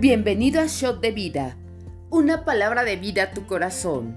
Bienvenido 0.00 0.62
a 0.62 0.66
Shot 0.66 1.02
de 1.02 1.12
Vida, 1.12 1.58
una 2.08 2.46
palabra 2.46 2.84
de 2.84 2.96
vida 2.96 3.24
a 3.24 3.30
tu 3.32 3.44
corazón. 3.44 4.16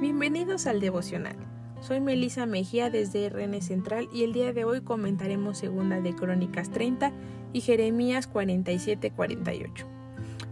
Bienvenidos 0.00 0.68
al 0.68 0.78
devocional. 0.78 1.34
Soy 1.80 2.00
Melisa 2.00 2.46
Mejía 2.46 2.90
desde 2.90 3.28
RN 3.28 3.60
Central 3.62 4.08
y 4.14 4.22
el 4.22 4.32
día 4.32 4.52
de 4.52 4.64
hoy 4.64 4.82
comentaremos 4.82 5.58
segunda 5.58 6.00
de 6.00 6.14
Crónicas 6.14 6.70
30 6.70 7.10
y 7.52 7.60
Jeremías 7.62 8.32
47-48. 8.32 9.84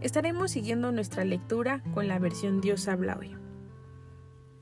Estaremos 0.00 0.50
siguiendo 0.50 0.90
nuestra 0.90 1.24
lectura 1.24 1.84
con 1.94 2.08
la 2.08 2.18
versión 2.18 2.60
Dios 2.60 2.88
habla 2.88 3.16
hoy. 3.16 3.36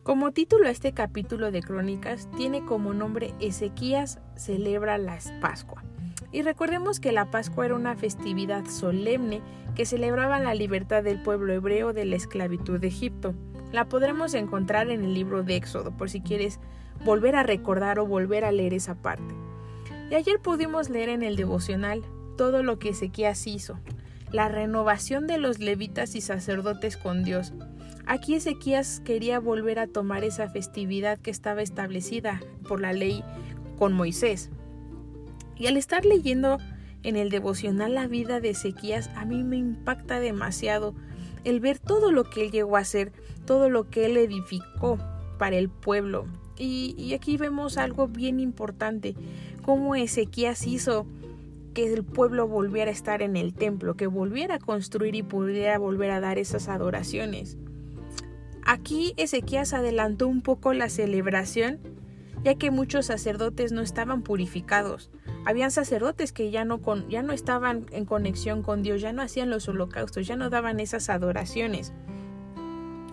Como 0.06 0.30
título 0.30 0.68
este 0.68 0.92
capítulo 0.92 1.50
de 1.50 1.64
Crónicas 1.64 2.28
tiene 2.36 2.64
como 2.64 2.94
nombre 2.94 3.34
Ezequías 3.40 4.20
celebra 4.36 4.98
la 4.98 5.18
Pascua. 5.40 5.82
Y 6.30 6.42
recordemos 6.42 7.00
que 7.00 7.10
la 7.10 7.32
Pascua 7.32 7.66
era 7.66 7.74
una 7.74 7.96
festividad 7.96 8.66
solemne 8.66 9.42
que 9.74 9.84
celebraba 9.84 10.38
la 10.38 10.54
libertad 10.54 11.02
del 11.02 11.20
pueblo 11.20 11.52
hebreo 11.52 11.92
de 11.92 12.04
la 12.04 12.14
esclavitud 12.14 12.78
de 12.78 12.86
Egipto. 12.86 13.34
La 13.72 13.88
podremos 13.88 14.34
encontrar 14.34 14.90
en 14.90 15.02
el 15.02 15.12
libro 15.12 15.42
de 15.42 15.56
Éxodo, 15.56 15.90
por 15.90 16.08
si 16.08 16.20
quieres 16.20 16.60
volver 17.04 17.34
a 17.34 17.42
recordar 17.42 17.98
o 17.98 18.06
volver 18.06 18.44
a 18.44 18.52
leer 18.52 18.74
esa 18.74 18.94
parte. 18.94 19.34
Y 20.08 20.14
ayer 20.14 20.38
pudimos 20.38 20.88
leer 20.88 21.08
en 21.08 21.24
el 21.24 21.34
devocional 21.34 22.04
todo 22.36 22.62
lo 22.62 22.78
que 22.78 22.90
Ezequías 22.90 23.44
hizo, 23.48 23.80
la 24.30 24.48
renovación 24.48 25.26
de 25.26 25.38
los 25.38 25.58
levitas 25.58 26.14
y 26.14 26.20
sacerdotes 26.20 26.96
con 26.96 27.24
Dios, 27.24 27.52
Aquí 28.06 28.34
Ezequías 28.34 29.00
quería 29.00 29.40
volver 29.40 29.80
a 29.80 29.88
tomar 29.88 30.22
esa 30.22 30.48
festividad 30.48 31.18
que 31.18 31.32
estaba 31.32 31.60
establecida 31.60 32.40
por 32.68 32.80
la 32.80 32.92
ley 32.92 33.24
con 33.76 33.92
Moisés. 33.92 34.48
Y 35.56 35.66
al 35.66 35.76
estar 35.76 36.04
leyendo 36.04 36.58
en 37.02 37.16
el 37.16 37.30
devocional 37.30 37.94
la 37.94 38.06
vida 38.06 38.40
de 38.40 38.50
Ezequías, 38.50 39.10
a 39.16 39.24
mí 39.24 39.42
me 39.42 39.56
impacta 39.56 40.20
demasiado 40.20 40.94
el 41.42 41.58
ver 41.58 41.80
todo 41.80 42.12
lo 42.12 42.22
que 42.24 42.44
él 42.44 42.52
llegó 42.52 42.76
a 42.76 42.80
hacer, 42.80 43.12
todo 43.44 43.70
lo 43.70 43.90
que 43.90 44.06
él 44.06 44.16
edificó 44.16 44.98
para 45.36 45.56
el 45.56 45.68
pueblo. 45.68 46.26
Y, 46.56 47.12
aquí 47.12 47.36
vemos 47.36 47.76
algo 47.76 48.06
bien 48.06 48.38
importante, 48.38 49.14
cómo 49.62 49.96
Ezequías 49.96 50.66
hizo 50.66 51.06
que 51.74 51.92
el 51.92 52.04
pueblo 52.04 52.46
volviera 52.46 52.90
a 52.90 52.94
estar 52.94 53.20
en 53.20 53.36
el 53.36 53.52
templo, 53.52 53.96
que 53.96 54.06
volviera 54.06 54.54
a 54.54 54.58
construir 54.58 55.16
y 55.16 55.22
pudiera 55.22 55.76
volver 55.78 56.10
a 56.12 56.20
dar 56.20 56.38
esas 56.38 56.68
adoraciones. 56.68 57.58
Aquí 58.68 59.14
Ezequías 59.16 59.72
adelantó 59.72 60.26
un 60.26 60.42
poco 60.42 60.72
la 60.72 60.88
celebración, 60.88 61.78
ya 62.42 62.56
que 62.56 62.72
muchos 62.72 63.06
sacerdotes 63.06 63.70
no 63.70 63.80
estaban 63.80 64.22
purificados. 64.22 65.08
Habían 65.44 65.70
sacerdotes 65.70 66.32
que 66.32 66.50
ya 66.50 66.64
no, 66.64 66.80
ya 67.08 67.22
no 67.22 67.32
estaban 67.32 67.86
en 67.92 68.04
conexión 68.06 68.64
con 68.64 68.82
Dios, 68.82 69.00
ya 69.00 69.12
no 69.12 69.22
hacían 69.22 69.50
los 69.50 69.68
holocaustos, 69.68 70.26
ya 70.26 70.34
no 70.34 70.50
daban 70.50 70.80
esas 70.80 71.10
adoraciones. 71.10 71.92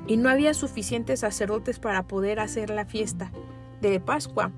Y 0.07 0.17
no 0.17 0.27
había 0.27 0.55
suficientes 0.55 1.19
sacerdotes 1.19 1.77
para 1.77 2.07
poder 2.07 2.39
hacer 2.39 2.71
la 2.71 2.85
fiesta 2.85 3.31
de 3.79 3.99
Pascua. 3.99 4.51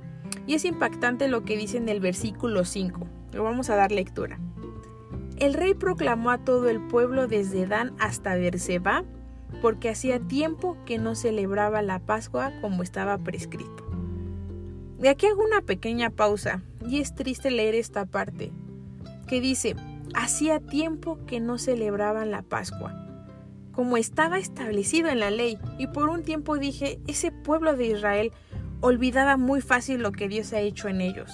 Y 0.48 0.54
es 0.54 0.64
impactante 0.64 1.28
lo 1.28 1.44
que 1.44 1.58
dice 1.58 1.76
en 1.76 1.90
el 1.90 2.00
versículo 2.00 2.64
5. 2.64 3.06
Lo 3.34 3.44
vamos 3.44 3.70
a 3.70 3.76
dar 3.76 3.92
lectura. 3.92 4.40
El 5.36 5.56
rey 5.56 5.74
proclamó 5.74 6.32
a 6.32 6.38
todo 6.38 6.70
el 6.70 6.80
pueblo 6.80 7.28
desde 7.28 7.68
Dan 7.68 7.94
hasta 8.00 8.36
Berseba 8.36 9.04
porque 9.62 9.90
hacía 9.90 10.20
tiempo 10.20 10.78
que 10.86 10.98
no 10.98 11.16
celebraba 11.16 11.82
la 11.82 12.00
Pascua 12.00 12.52
como 12.62 12.84
estaba 12.84 13.18
prescrito. 13.18 13.86
De 15.00 15.10
aquí 15.10 15.28
hago 15.28 15.44
una 15.44 15.62
pequeña 15.62 16.10
pausa 16.10 16.64
y 16.88 17.00
es 17.00 17.16
triste 17.16 17.52
leer 17.52 17.76
esta 17.76 18.06
parte, 18.06 18.52
que 19.28 19.42
dice, 19.42 19.76
hacía 20.14 20.60
tiempo 20.60 21.20
que 21.26 21.40
no 21.40 21.58
celebraban 21.58 22.32
la 22.32 22.42
Pascua, 22.42 22.94
como 23.72 23.98
estaba 23.98 24.38
establecido 24.38 25.10
en 25.10 25.20
la 25.20 25.32
ley, 25.32 25.58
y 25.78 25.88
por 25.88 26.10
un 26.10 26.24
tiempo 26.24 26.58
dije, 26.58 27.00
ese 27.08 27.32
pueblo 27.32 27.76
de 27.76 27.88
Israel 27.88 28.32
olvidaba 28.82 29.36
muy 29.38 29.62
fácil 29.62 30.02
lo 30.02 30.12
que 30.12 30.30
Dios 30.30 30.54
ha 30.54 30.60
hecho 30.60 30.88
en 30.88 31.02
ellos. 31.02 31.32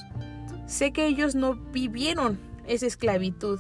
Sé 0.66 0.92
que 0.92 1.06
ellos 1.06 1.36
no 1.36 1.56
vivieron 1.56 2.40
esa 2.66 2.88
esclavitud, 2.88 3.60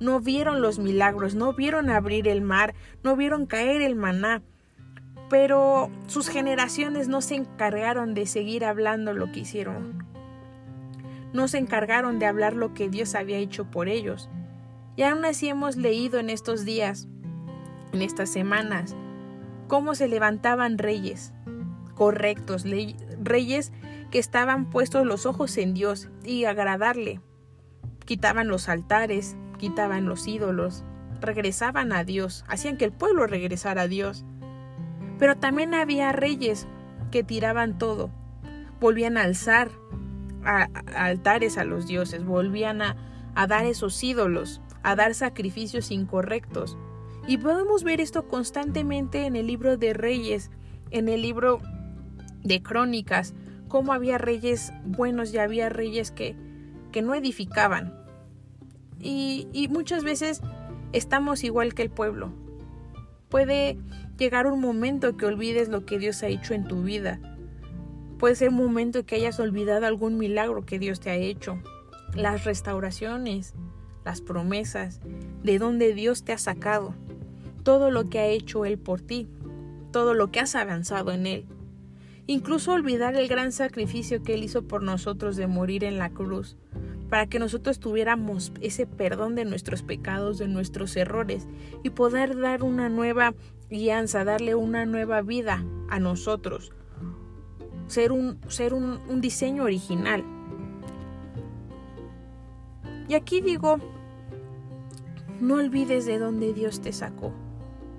no 0.00 0.20
vieron 0.20 0.62
los 0.62 0.78
milagros, 0.78 1.34
no 1.34 1.52
vieron 1.52 1.90
abrir 1.90 2.26
el 2.26 2.42
mar, 2.42 2.74
no 3.02 3.16
vieron 3.16 3.46
caer 3.46 3.82
el 3.82 3.94
maná. 3.94 4.42
Pero 5.28 5.90
sus 6.06 6.28
generaciones 6.28 7.06
no 7.06 7.20
se 7.20 7.36
encargaron 7.36 8.14
de 8.14 8.26
seguir 8.26 8.64
hablando 8.64 9.12
lo 9.12 9.30
que 9.30 9.40
hicieron. 9.40 10.04
No 11.32 11.46
se 11.46 11.58
encargaron 11.58 12.18
de 12.18 12.26
hablar 12.26 12.54
lo 12.54 12.74
que 12.74 12.88
Dios 12.88 13.14
había 13.14 13.38
hecho 13.38 13.70
por 13.70 13.88
ellos. 13.88 14.28
Y 14.96 15.02
aún 15.04 15.24
así 15.24 15.48
hemos 15.48 15.76
leído 15.76 16.18
en 16.18 16.30
estos 16.30 16.64
días, 16.64 17.06
en 17.92 18.02
estas 18.02 18.30
semanas, 18.30 18.96
cómo 19.68 19.94
se 19.94 20.08
levantaban 20.08 20.78
reyes 20.78 21.32
correctos, 22.00 22.64
reyes 23.22 23.72
que 24.10 24.18
estaban 24.18 24.70
puestos 24.70 25.06
los 25.06 25.26
ojos 25.26 25.58
en 25.58 25.74
Dios 25.74 26.08
y 26.24 26.46
agradarle. 26.46 27.20
Quitaban 28.06 28.48
los 28.48 28.70
altares, 28.70 29.36
quitaban 29.60 30.06
los 30.06 30.26
ídolos, 30.26 30.82
regresaban 31.20 31.92
a 31.92 32.02
Dios, 32.02 32.44
hacían 32.48 32.78
que 32.78 32.86
el 32.86 32.92
pueblo 32.92 33.26
regresara 33.26 33.82
a 33.82 33.88
Dios. 33.88 34.24
Pero 35.18 35.36
también 35.36 35.74
había 35.74 36.12
reyes 36.12 36.66
que 37.10 37.22
tiraban 37.22 37.76
todo, 37.76 38.10
volvían 38.80 39.18
a 39.18 39.24
alzar 39.24 39.70
altares 40.96 41.58
a 41.58 41.64
los 41.64 41.86
dioses, 41.86 42.24
volvían 42.24 42.80
a, 42.80 42.96
dar 43.46 43.66
esos 43.66 44.02
ídolos, 44.02 44.62
a 44.82 44.96
dar 44.96 45.14
sacrificios 45.14 45.90
incorrectos. 45.90 46.78
Y 47.26 47.36
podemos 47.36 47.84
ver 47.84 48.00
esto 48.00 48.26
constantemente 48.28 49.26
en 49.26 49.36
el 49.36 49.46
libro 49.46 49.76
de 49.76 49.92
reyes, 49.92 50.50
en 50.90 51.10
el 51.10 51.20
libro 51.20 51.60
de 52.42 52.62
crónicas, 52.62 53.34
cómo 53.68 53.92
había 53.92 54.16
reyes 54.16 54.72
buenos 54.84 55.34
y 55.34 55.38
había 55.38 55.68
reyes 55.68 56.10
que 56.10 56.34
no 57.02 57.14
edificaban, 57.14 57.99
y, 59.02 59.68
muchas 59.70 60.04
veces 60.04 60.42
estamos 60.92 61.44
igual 61.44 61.74
que 61.74 61.82
el 61.82 61.90
pueblo. 61.90 62.32
Puede 63.28 63.78
llegar 64.18 64.46
un 64.46 64.60
momento 64.60 65.16
que 65.16 65.26
olvides 65.26 65.68
lo 65.68 65.86
que 65.86 65.98
Dios 65.98 66.22
ha 66.22 66.28
hecho 66.28 66.54
en 66.54 66.66
tu 66.66 66.82
vida. 66.82 67.20
Puede 68.18 68.34
ser 68.34 68.50
un 68.50 68.56
momento 68.56 69.06
que 69.06 69.14
hayas 69.14 69.40
olvidado 69.40 69.86
algún 69.86 70.18
milagro 70.18 70.66
que 70.66 70.78
Dios 70.78 71.00
te 71.00 71.10
ha 71.10 71.14
hecho. 71.14 71.58
Las 72.14 72.44
restauraciones, 72.44 73.54
las 74.04 74.20
promesas, 74.20 75.00
de 75.42 75.58
donde 75.58 75.94
Dios 75.94 76.24
te 76.24 76.32
ha 76.32 76.38
sacado. 76.38 76.94
Todo 77.62 77.90
lo 77.90 78.10
que 78.10 78.18
ha 78.18 78.26
hecho 78.26 78.64
Él 78.64 78.78
por 78.78 79.00
ti. 79.00 79.28
Todo 79.92 80.12
lo 80.12 80.30
que 80.30 80.40
has 80.40 80.54
avanzado 80.54 81.12
en 81.12 81.26
Él. 81.26 81.46
Incluso 82.26 82.72
olvidar 82.72 83.16
el 83.16 83.28
gran 83.28 83.52
sacrificio 83.52 84.22
que 84.22 84.34
Él 84.34 84.44
hizo 84.44 84.62
por 84.62 84.82
nosotros 84.82 85.36
de 85.36 85.46
morir 85.46 85.84
en 85.84 85.98
la 85.98 86.10
cruz 86.10 86.56
para 87.10 87.26
que 87.26 87.40
nosotros 87.40 87.80
tuviéramos 87.80 88.52
ese 88.60 88.86
perdón 88.86 89.34
de 89.34 89.44
nuestros 89.44 89.82
pecados, 89.82 90.38
de 90.38 90.48
nuestros 90.48 90.96
errores 90.96 91.46
y 91.82 91.90
poder 91.90 92.38
dar 92.38 92.62
una 92.62 92.88
nueva 92.88 93.34
guianza, 93.68 94.24
darle 94.24 94.54
una 94.54 94.86
nueva 94.86 95.20
vida 95.20 95.64
a 95.90 95.98
nosotros, 95.98 96.72
ser 97.88 98.12
un, 98.12 98.38
ser 98.48 98.72
un, 98.72 99.00
un 99.08 99.20
diseño 99.20 99.64
original. 99.64 100.24
Y 103.08 103.14
aquí 103.14 103.40
digo, 103.40 103.78
no 105.40 105.54
olvides 105.54 106.06
de 106.06 106.18
dónde 106.18 106.52
Dios 106.52 106.80
te 106.80 106.92
sacó 106.92 107.32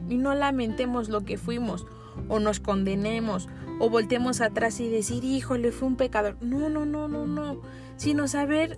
y 0.07 0.17
no 0.17 0.33
lamentemos 0.35 1.09
lo 1.09 1.21
que 1.21 1.37
fuimos 1.37 1.85
o 2.29 2.39
nos 2.39 2.61
condenemos 2.61 3.49
o 3.79 3.89
voltemos 3.89 4.41
atrás 4.41 4.79
y 4.79 4.89
decir, 4.89 5.25
híjole, 5.25 5.71
fue 5.71 5.87
un 5.87 5.95
pecador. 5.95 6.37
No, 6.41 6.69
no, 6.69 6.85
no, 6.85 7.07
no, 7.07 7.25
no, 7.25 7.61
sino 7.97 8.27
saber 8.27 8.77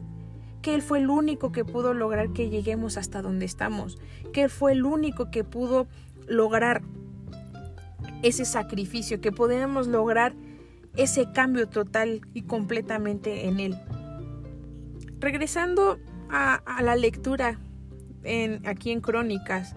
que 0.63 0.73
Él 0.73 0.81
fue 0.81 0.99
el 0.99 1.09
único 1.09 1.51
que 1.51 1.65
pudo 1.65 1.93
lograr 1.93 2.31
que 2.31 2.49
lleguemos 2.49 2.97
hasta 2.97 3.21
donde 3.21 3.45
estamos, 3.45 3.99
que 4.31 4.43
Él 4.43 4.49
fue 4.49 4.71
el 4.71 4.85
único 4.85 5.29
que 5.29 5.43
pudo 5.43 5.87
lograr 6.25 6.81
ese 8.23 8.45
sacrificio, 8.45 9.21
que 9.21 9.31
podemos 9.31 9.87
lograr 9.87 10.33
ese 10.95 11.31
cambio 11.33 11.67
total 11.67 12.21
y 12.33 12.43
completamente 12.43 13.47
en 13.47 13.59
Él. 13.59 13.77
Regresando 15.19 15.99
a, 16.29 16.61
la 16.81 16.95
lectura 16.95 17.59
aquí 18.65 18.91
en 18.91 19.01
Crónicas, 19.01 19.75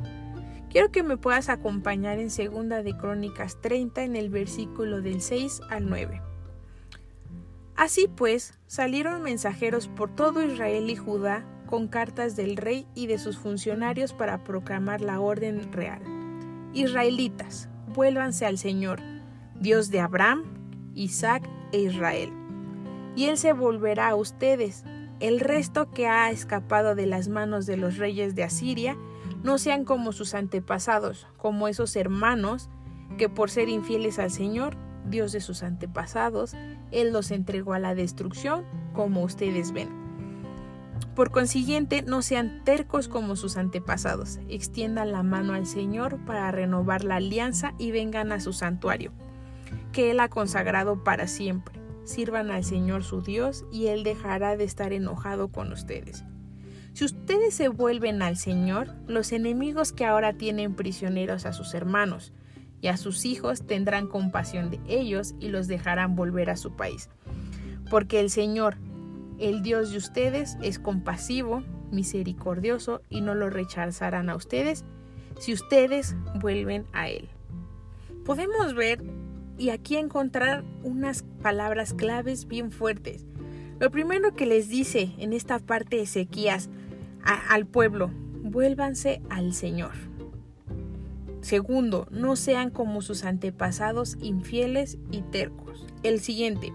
quiero 0.71 0.93
que 0.93 1.03
me 1.03 1.17
puedas 1.17 1.49
acompañar 1.49 2.21
en 2.21 2.31
Segunda 2.31 2.85
de 2.85 2.97
Crónicas 2.97 3.61
30 3.61 4.05
en 4.05 4.15
el 4.15 4.31
versículo 4.31 5.03
del 5.03 5.21
6 5.21 5.63
al 5.69 5.89
9. 5.89 6.26
Así 7.77 8.09
pues, 8.09 8.59
salieron 8.67 9.23
mensajeros 9.23 9.89
por 9.89 10.15
todo 10.15 10.43
Israel 10.43 10.89
y 10.89 10.97
Judá 10.97 11.45
con 11.67 11.89
cartas 11.89 12.37
del 12.37 12.57
rey 12.57 12.87
y 12.95 13.07
de 13.07 13.19
sus 13.19 13.37
funcionarios 13.39 14.13
para 14.13 14.45
proclamar 14.45 15.01
la 15.01 15.21
orden 15.21 15.73
real. 15.73 16.01
Israelitas, 16.73 17.69
vuélvanse 17.95 18.47
al 18.47 18.57
Señor. 18.57 19.01
Dios 19.61 19.91
de 19.91 20.01
Abraham, 20.01 20.45
Isaac 20.95 21.49
e 21.73 21.81
Israel. 21.81 22.33
Y 23.15 23.25
Él 23.27 23.37
se 23.37 23.53
volverá 23.53 24.11
a 24.11 24.15
ustedes. 24.15 24.85
El 25.19 25.41
resto 25.41 25.91
que 25.91 26.07
ha 26.07 26.31
escapado 26.31 26.95
de 26.95 27.07
las 27.07 27.29
manos 27.29 27.67
de 27.67 27.77
los 27.77 27.97
reyes 27.97 28.35
de 28.35 28.45
Asiria, 28.45 28.97
no 29.43 29.59
sean 29.59 29.85
como 29.85 30.13
sus 30.13 30.35
antepasados, 30.35 31.27
como 31.37 31.69
esos 31.69 31.97
hermanos 31.97 32.69
que 33.17 33.29
por 33.29 33.51
ser 33.51 33.69
infieles 33.69 34.19
al 34.19 34.31
Señor, 34.31 34.77
Dios 35.09 35.33
de 35.33 35.41
sus 35.41 35.63
antepasados, 35.63 36.55
Él 36.91 37.13
los 37.13 37.31
entregó 37.31 37.73
a 37.75 37.79
la 37.79 37.95
destrucción, 37.95 38.65
como 38.93 39.23
ustedes 39.23 39.73
ven. 39.73 39.89
Por 41.15 41.31
consiguiente, 41.31 42.03
no 42.03 42.21
sean 42.21 42.63
tercos 42.65 43.09
como 43.09 43.37
sus 43.37 43.57
antepasados, 43.57 44.39
extiendan 44.49 45.13
la 45.13 45.23
mano 45.23 45.55
al 45.55 45.67
Señor 45.67 46.19
para 46.27 46.51
renovar 46.51 47.05
la 47.05 47.17
alianza 47.17 47.75
y 47.79 47.91
vengan 47.91 48.33
a 48.33 48.41
su 48.41 48.53
santuario, 48.53 49.13
que 49.93 50.11
Él 50.11 50.21
ha 50.21 50.29
consagrado 50.29 51.05
para 51.05 51.27
siempre. 51.27 51.81
Sirvan 52.05 52.51
al 52.51 52.65
Señor 52.65 53.03
su 53.03 53.23
Dios 53.23 53.65
y 53.73 53.87
Él 53.87 54.05
dejará 54.05 54.57
de 54.57 54.65
estar 54.65 54.93
enojado 54.93 55.49
con 55.49 55.73
ustedes. 55.73 56.25
Si 56.93 57.05
ustedes 57.05 57.55
se 57.55 57.69
vuelven 57.69 58.23
al 58.23 58.37
Señor, 58.37 58.95
los 59.07 59.33
enemigos 59.33 59.93
que 59.93 60.07
ahora 60.07 60.35
tienen 60.35 60.75
prisioneros 60.75 61.45
a 61.45 61.53
sus 61.53 61.75
hermanos, 61.75 62.33
y 62.81 62.89
a 62.89 62.97
sus 62.97 63.25
hijos 63.25 63.67
tendrán 63.67 64.07
compasión 64.07 64.71
de 64.71 64.81
ellos 64.89 65.35
y 65.41 65.49
los 65.49 65.67
dejarán 65.69 66.17
volver 66.17 66.51
a 66.51 66.57
su 66.57 66.77
país. 66.77 67.09
Porque 67.91 68.21
el 68.21 68.31
Señor, 68.31 68.77
el 69.39 69.63
Dios 69.63 69.91
de 69.91 69.99
ustedes, 69.99 70.57
es 70.63 70.79
compasivo, 70.79 71.63
misericordioso 71.91 73.01
y 73.09 73.21
no 73.21 73.35
lo 73.35 73.51
rechazarán 73.51 74.29
a 74.29 74.37
ustedes 74.37 74.85
si 75.39 75.53
ustedes 75.53 76.17
vuelven 76.41 76.87
a 76.93 77.09
Él. 77.09 77.29
Podemos 78.25 78.75
ver 78.75 79.05
y 79.59 79.71
aquí 79.71 79.97
encontrar 79.97 80.65
unas 80.83 81.23
palabras 81.43 81.95
claves 81.95 82.47
bien 82.47 82.71
fuertes. 82.71 83.25
Lo 83.79 83.91
primero 83.91 84.35
que 84.35 84.47
les 84.47 84.69
dice 84.69 85.13
en 85.19 85.33
esta 85.33 85.59
parte 85.59 85.97
de 85.97 86.03
Ezequías 86.03 86.71
al 87.23 87.67
pueblo, 87.67 88.11
vuélvanse 88.43 89.21
al 89.29 89.53
Señor. 89.53 89.93
Segundo, 91.47 92.09
no 92.11 92.35
sean 92.35 92.71
como 92.71 93.03
sus 93.03 93.23
antepasados 93.23 94.19
infieles 94.21 94.99
y 95.13 95.23
tercos. 95.23 95.87
El 96.03 96.19
siguiente, 96.19 96.73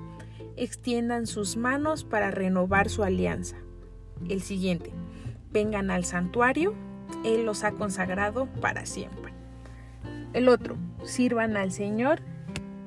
extiendan 0.55 1.27
sus 1.27 1.57
manos 1.57 2.05
para 2.05 2.31
renovar 2.31 2.89
su 2.89 3.03
alianza. 3.03 3.57
El 4.29 4.41
siguiente, 4.41 4.93
vengan 5.51 5.91
al 5.91 6.05
santuario, 6.05 6.73
Él 7.25 7.45
los 7.45 7.65
ha 7.65 7.73
consagrado 7.73 8.45
para 8.61 8.85
siempre. 8.85 9.33
El 10.31 10.47
otro, 10.47 10.77
sirvan 11.03 11.57
al 11.57 11.73
Señor, 11.73 12.21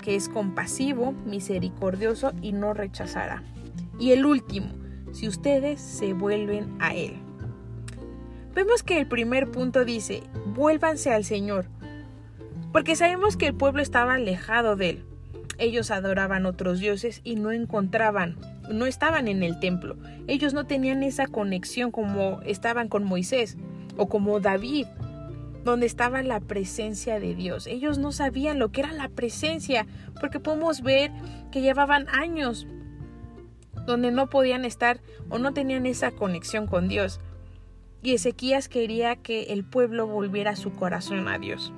que 0.00 0.16
es 0.16 0.30
compasivo, 0.30 1.12
misericordioso 1.26 2.32
y 2.40 2.52
no 2.52 2.72
rechazará. 2.72 3.42
Y 3.98 4.12
el 4.12 4.24
último, 4.24 4.68
si 5.12 5.28
ustedes 5.28 5.82
se 5.82 6.14
vuelven 6.14 6.78
a 6.80 6.94
Él. 6.94 7.23
Vemos 8.54 8.84
que 8.84 8.98
el 8.98 9.06
primer 9.06 9.50
punto 9.50 9.84
dice, 9.84 10.22
vuélvanse 10.46 11.12
al 11.12 11.24
Señor, 11.24 11.66
porque 12.72 12.94
sabemos 12.94 13.36
que 13.36 13.48
el 13.48 13.54
pueblo 13.54 13.82
estaba 13.82 14.14
alejado 14.14 14.76
de 14.76 14.90
él. 14.90 15.04
Ellos 15.58 15.90
adoraban 15.90 16.46
otros 16.46 16.78
dioses 16.80 17.20
y 17.24 17.36
no 17.36 17.52
encontraban, 17.52 18.36
no 18.70 18.86
estaban 18.86 19.28
en 19.28 19.42
el 19.42 19.58
templo. 19.58 19.96
Ellos 20.26 20.54
no 20.54 20.66
tenían 20.66 21.02
esa 21.02 21.26
conexión 21.26 21.90
como 21.90 22.40
estaban 22.42 22.88
con 22.88 23.04
Moisés 23.04 23.56
o 23.96 24.08
como 24.08 24.40
David, 24.40 24.86
donde 25.64 25.86
estaba 25.86 26.22
la 26.22 26.40
presencia 26.40 27.18
de 27.18 27.34
Dios. 27.34 27.66
Ellos 27.66 27.98
no 27.98 28.12
sabían 28.12 28.58
lo 28.58 28.70
que 28.70 28.82
era 28.82 28.92
la 28.92 29.08
presencia, 29.08 29.86
porque 30.20 30.38
podemos 30.40 30.82
ver 30.82 31.10
que 31.50 31.60
llevaban 31.60 32.06
años 32.08 32.66
donde 33.86 34.10
no 34.12 34.28
podían 34.28 34.64
estar 34.64 35.00
o 35.28 35.38
no 35.38 35.52
tenían 35.52 35.86
esa 35.86 36.12
conexión 36.12 36.66
con 36.66 36.88
Dios. 36.88 37.20
Y 38.04 38.12
Ezequías 38.12 38.68
quería 38.68 39.16
que 39.16 39.44
el 39.44 39.64
pueblo 39.64 40.06
volviera 40.06 40.56
su 40.56 40.74
corazón 40.74 41.26
a 41.26 41.38
Dios. 41.38 41.72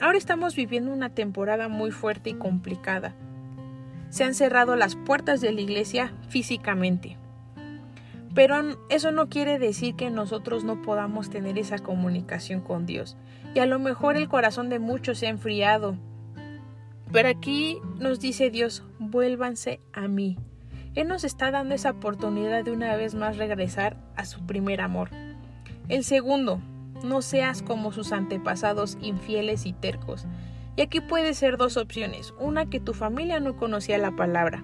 Ahora 0.00 0.16
estamos 0.16 0.56
viviendo 0.56 0.90
una 0.90 1.10
temporada 1.10 1.68
muy 1.68 1.90
fuerte 1.90 2.30
y 2.30 2.34
complicada. 2.34 3.14
Se 4.08 4.24
han 4.24 4.32
cerrado 4.32 4.74
las 4.74 4.96
puertas 4.96 5.42
de 5.42 5.52
la 5.52 5.60
iglesia 5.60 6.14
físicamente. 6.30 7.18
Pero 8.34 8.56
eso 8.88 9.12
no 9.12 9.28
quiere 9.28 9.58
decir 9.58 9.96
que 9.96 10.08
nosotros 10.08 10.64
no 10.64 10.80
podamos 10.80 11.28
tener 11.28 11.58
esa 11.58 11.78
comunicación 11.78 12.62
con 12.62 12.86
Dios. 12.86 13.18
Y 13.54 13.58
a 13.58 13.66
lo 13.66 13.78
mejor 13.78 14.16
el 14.16 14.28
corazón 14.28 14.70
de 14.70 14.78
muchos 14.78 15.18
se 15.18 15.26
ha 15.26 15.30
enfriado. 15.30 15.98
Pero 17.12 17.28
aquí 17.28 17.80
nos 17.98 18.18
dice 18.18 18.50
Dios, 18.50 18.82
vuélvanse 18.98 19.80
a 19.92 20.08
mí. 20.08 20.38
Él 20.94 21.06
nos 21.06 21.22
está 21.24 21.50
dando 21.50 21.74
esa 21.74 21.90
oportunidad 21.90 22.64
de 22.64 22.72
una 22.72 22.96
vez 22.96 23.14
más 23.14 23.36
regresar 23.36 23.98
a 24.16 24.24
su 24.24 24.46
primer 24.46 24.80
amor. 24.80 25.10
El 25.88 26.04
segundo, 26.04 26.60
no 27.04 27.22
seas 27.22 27.62
como 27.62 27.92
sus 27.92 28.12
antepasados 28.12 28.98
infieles 29.00 29.66
y 29.66 29.72
tercos. 29.72 30.26
Y 30.76 30.82
aquí 30.82 31.00
puede 31.00 31.34
ser 31.34 31.56
dos 31.56 31.76
opciones. 31.76 32.34
Una 32.38 32.66
que 32.66 32.80
tu 32.80 32.92
familia 32.92 33.40
no 33.40 33.56
conocía 33.56 33.98
la 33.98 34.14
palabra. 34.14 34.62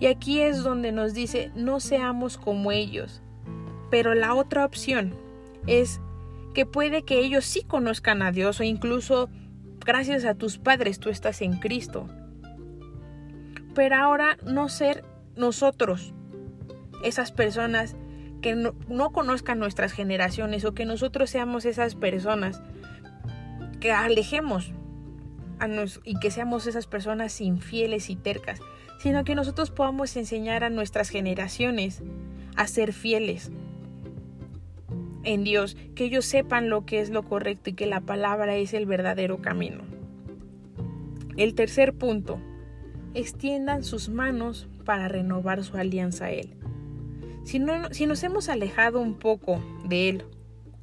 Y 0.00 0.06
aquí 0.06 0.40
es 0.40 0.62
donde 0.62 0.92
nos 0.92 1.14
dice 1.14 1.50
no 1.54 1.80
seamos 1.80 2.38
como 2.38 2.70
ellos. 2.72 3.22
Pero 3.90 4.14
la 4.14 4.34
otra 4.34 4.64
opción 4.64 5.14
es 5.66 6.00
que 6.54 6.66
puede 6.66 7.02
que 7.02 7.18
ellos 7.18 7.44
sí 7.44 7.62
conozcan 7.62 8.22
a 8.22 8.30
Dios 8.30 8.60
o 8.60 8.64
incluso 8.64 9.28
gracias 9.84 10.24
a 10.24 10.34
tus 10.34 10.58
padres 10.58 11.00
tú 11.00 11.08
estás 11.08 11.42
en 11.42 11.58
Cristo. 11.58 12.08
Pero 13.74 13.96
ahora 13.96 14.36
no 14.44 14.68
ser 14.68 15.04
nosotros 15.36 16.12
esas 17.02 17.32
personas 17.32 17.96
que 18.40 18.54
no, 18.54 19.10
conozcan 19.12 19.58
nuestras 19.58 19.92
generaciones 19.92 20.64
o 20.64 20.74
que 20.74 20.84
nosotros 20.84 21.30
seamos 21.30 21.64
esas 21.64 21.94
personas 21.94 22.62
que 23.80 23.92
alejemos 23.92 24.72
a 25.58 25.66
nos, 25.66 26.00
y 26.04 26.18
que 26.18 26.30
seamos 26.30 26.66
esas 26.66 26.86
personas 26.86 27.40
infieles 27.40 28.10
y 28.10 28.16
tercas, 28.16 28.60
sino 28.98 29.24
que 29.24 29.34
nosotros 29.34 29.70
podamos 29.70 30.16
enseñar 30.16 30.64
a 30.64 30.70
nuestras 30.70 31.08
generaciones 31.08 32.02
a 32.56 32.66
ser 32.66 32.92
fieles 32.92 33.50
en 35.24 35.44
Dios, 35.44 35.76
que 35.94 36.04
ellos 36.04 36.24
sepan 36.24 36.70
lo 36.70 36.86
que 36.86 37.00
es 37.00 37.10
lo 37.10 37.22
correcto 37.22 37.70
y 37.70 37.74
que 37.74 37.86
la 37.86 38.00
palabra 38.00 38.56
es 38.56 38.72
el 38.72 38.86
verdadero 38.86 39.42
camino. 39.42 39.82
El 41.36 41.54
tercer 41.54 41.94
punto, 41.94 42.40
extiendan 43.14 43.84
sus 43.84 44.08
manos 44.08 44.68
para 44.84 45.08
renovar 45.08 45.62
su 45.64 45.76
alianza 45.76 46.26
a 46.26 46.30
Él. 46.30 46.57
Si, 47.48 47.58
nos 47.58 48.22
hemos 48.24 48.50
alejado 48.50 49.00
un 49.00 49.14
poco 49.14 49.58
de 49.82 50.10
Él 50.10 50.24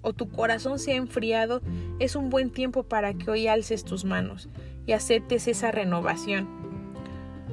o 0.01 0.13
tu 0.13 0.31
corazón 0.31 0.79
se 0.79 0.93
ha 0.93 0.95
enfriado, 0.95 1.61
es 1.99 2.15
un 2.15 2.31
buen 2.31 2.49
tiempo 2.49 2.81
para 2.81 3.13
que 3.13 3.29
hoy 3.29 3.47
alces 3.47 3.85
tus 3.85 4.03
manos 4.03 4.49
y 4.87 4.93
aceptes 4.93 5.47
esa 5.47 5.69
renovación. 5.69 6.47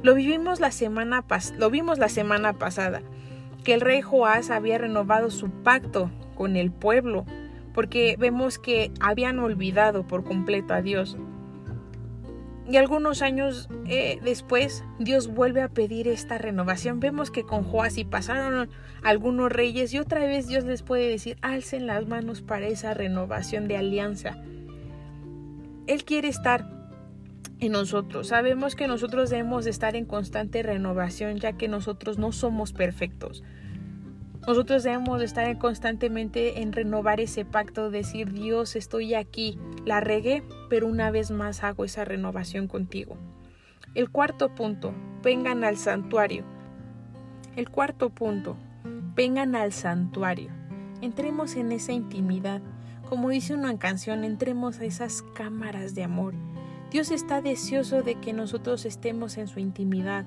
Lo, 0.02 0.14
vivimos 0.14 0.60
la 0.60 0.70
semana 0.70 1.26
lo 1.58 1.68
vimos 1.68 1.98
la 1.98 2.08
semana 2.08 2.54
pasada, 2.54 3.02
que 3.64 3.74
el 3.74 3.82
rey 3.82 4.00
Joás 4.00 4.48
había 4.48 4.78
renovado 4.78 5.30
su 5.30 5.50
pacto 5.50 6.10
con 6.34 6.56
el 6.56 6.72
pueblo, 6.72 7.26
porque 7.74 8.16
vemos 8.18 8.58
que 8.58 8.92
habían 8.98 9.40
olvidado 9.40 10.06
por 10.06 10.24
completo 10.24 10.72
a 10.72 10.80
Dios. 10.80 11.18
Y 12.68 12.76
algunos 12.76 13.22
años 13.22 13.68
eh, 13.86 14.20
después, 14.22 14.84
Dios 14.98 15.28
vuelve 15.28 15.62
a 15.62 15.68
pedir 15.68 16.06
esta 16.06 16.38
renovación. 16.38 17.00
Vemos 17.00 17.30
que 17.30 17.42
con 17.42 17.64
Joás 17.64 17.96
pasaron 18.08 18.70
algunos 19.02 19.50
reyes 19.50 19.92
y 19.92 19.98
otra 19.98 20.20
vez 20.20 20.46
Dios 20.46 20.64
les 20.64 20.82
puede 20.82 21.08
decir, 21.08 21.36
alcen 21.42 21.86
las 21.86 22.06
manos 22.06 22.40
para 22.40 22.66
esa 22.68 22.94
renovación 22.94 23.66
de 23.66 23.76
alianza. 23.76 24.36
Él 25.88 26.04
quiere 26.04 26.28
estar 26.28 26.68
en 27.58 27.72
nosotros. 27.72 28.28
Sabemos 28.28 28.76
que 28.76 28.86
nosotros 28.86 29.30
debemos 29.30 29.66
estar 29.66 29.96
en 29.96 30.04
constante 30.04 30.62
renovación 30.62 31.38
ya 31.38 31.54
que 31.54 31.66
nosotros 31.66 32.18
no 32.18 32.30
somos 32.30 32.72
perfectos. 32.72 33.42
Nosotros 34.46 34.82
debemos 34.82 35.22
estar 35.22 35.56
constantemente 35.58 36.62
en 36.62 36.72
renovar 36.72 37.20
ese 37.20 37.44
pacto, 37.44 37.90
decir 37.90 38.32
Dios, 38.32 38.74
estoy 38.74 39.14
aquí, 39.14 39.56
la 39.84 40.00
regué, 40.00 40.42
pero 40.68 40.88
una 40.88 41.12
vez 41.12 41.30
más 41.30 41.62
hago 41.62 41.84
esa 41.84 42.04
renovación 42.04 42.66
contigo. 42.66 43.16
El 43.94 44.10
cuarto 44.10 44.52
punto, 44.52 44.94
vengan 45.22 45.62
al 45.62 45.76
santuario. 45.76 46.44
El 47.54 47.68
cuarto 47.70 48.10
punto, 48.10 48.56
vengan 49.14 49.54
al 49.54 49.72
santuario. 49.72 50.50
Entremos 51.02 51.54
en 51.54 51.70
esa 51.70 51.92
intimidad. 51.92 52.62
Como 53.08 53.28
dice 53.28 53.54
una 53.54 53.78
canción, 53.78 54.24
entremos 54.24 54.80
a 54.80 54.84
esas 54.84 55.22
cámaras 55.34 55.94
de 55.94 56.02
amor. 56.02 56.34
Dios 56.90 57.12
está 57.12 57.42
deseoso 57.42 58.02
de 58.02 58.16
que 58.16 58.32
nosotros 58.32 58.86
estemos 58.86 59.38
en 59.38 59.46
su 59.46 59.60
intimidad. 59.60 60.24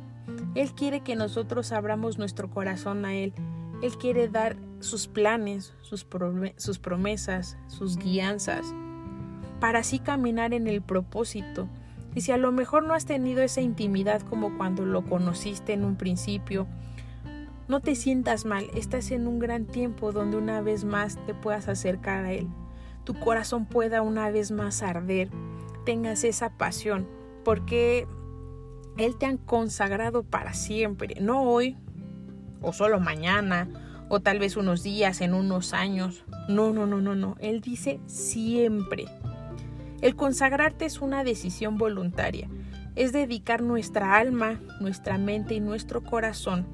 Él 0.55 0.71
quiere 0.73 1.01
que 1.01 1.17
nosotros 1.17 1.73
abramos 1.73 2.17
nuestro 2.17 2.49
corazón 2.49 3.03
a 3.03 3.13
Él 3.13 3.33
él 3.81 3.97
quiere 3.97 4.27
dar 4.27 4.57
sus 4.79 5.07
planes, 5.07 5.73
sus, 5.81 6.05
sus 6.57 6.79
promesas, 6.79 7.57
sus 7.67 7.97
guianzas, 7.97 8.73
para 9.59 9.79
así 9.79 9.99
caminar 9.99 10.53
en 10.53 10.67
el 10.67 10.81
propósito 10.81 11.69
Y 12.13 12.21
si 12.21 12.31
a 12.31 12.37
lo 12.37 12.51
mejor 12.51 12.83
no 12.83 12.93
has 12.93 13.05
tenido 13.05 13.41
esa 13.41 13.61
intimidad 13.61 14.21
como 14.21 14.57
cuando 14.57 14.85
lo 14.85 15.03
conociste 15.03 15.73
en 15.73 15.83
un 15.83 15.97
principio, 15.97 16.67
no 17.67 17.79
te 17.81 17.95
sientas 17.95 18.45
mal, 18.45 18.69
estás 18.75 19.11
en 19.11 19.27
un 19.27 19.39
gran 19.39 19.65
tiempo 19.65 20.11
donde 20.11 20.37
una 20.37 20.61
vez 20.61 20.85
más 20.85 21.17
te 21.25 21.33
puedas 21.33 21.67
acercar 21.67 22.25
a 22.25 22.31
Él. 22.31 22.47
Tu 23.03 23.19
corazón 23.19 23.65
pueda 23.65 24.01
una 24.01 24.29
vez 24.29 24.51
más 24.51 24.81
arder, 24.81 25.29
tengas 25.83 26.23
esa 26.23 26.57
pasión, 26.57 27.07
porque 27.43 28.07
Él 28.97 29.17
te 29.17 29.25
ha 29.25 29.37
consagrado 29.37 30.23
para 30.23 30.53
siempre, 30.53 31.15
no 31.19 31.41
hoy, 31.41 31.75
o 32.65 32.73
solo 32.73 32.99
mañana, 32.99 33.67
o 34.09 34.19
tal 34.19 34.39
vez 34.39 34.57
unos 34.57 34.83
días, 34.83 35.21
en 35.21 35.33
unos 35.33 35.73
años. 35.73 36.25
No, 36.47 36.73
no, 36.73 36.85
no, 36.85 37.01
no, 37.01 37.15
no. 37.15 37.35
Él 37.39 37.61
dice 37.61 37.99
siempre. 38.07 39.05
El 40.01 40.15
consagrarte 40.15 40.85
es 40.85 41.01
una 41.01 41.23
decisión 41.23 41.77
voluntaria, 41.77 42.49
es 42.95 43.11
dedicar 43.13 43.61
nuestra 43.61 44.17
alma, 44.17 44.59
nuestra 44.79 45.17
mente 45.17 45.55
y 45.55 45.59
nuestro 45.59 46.03
corazón 46.03 46.65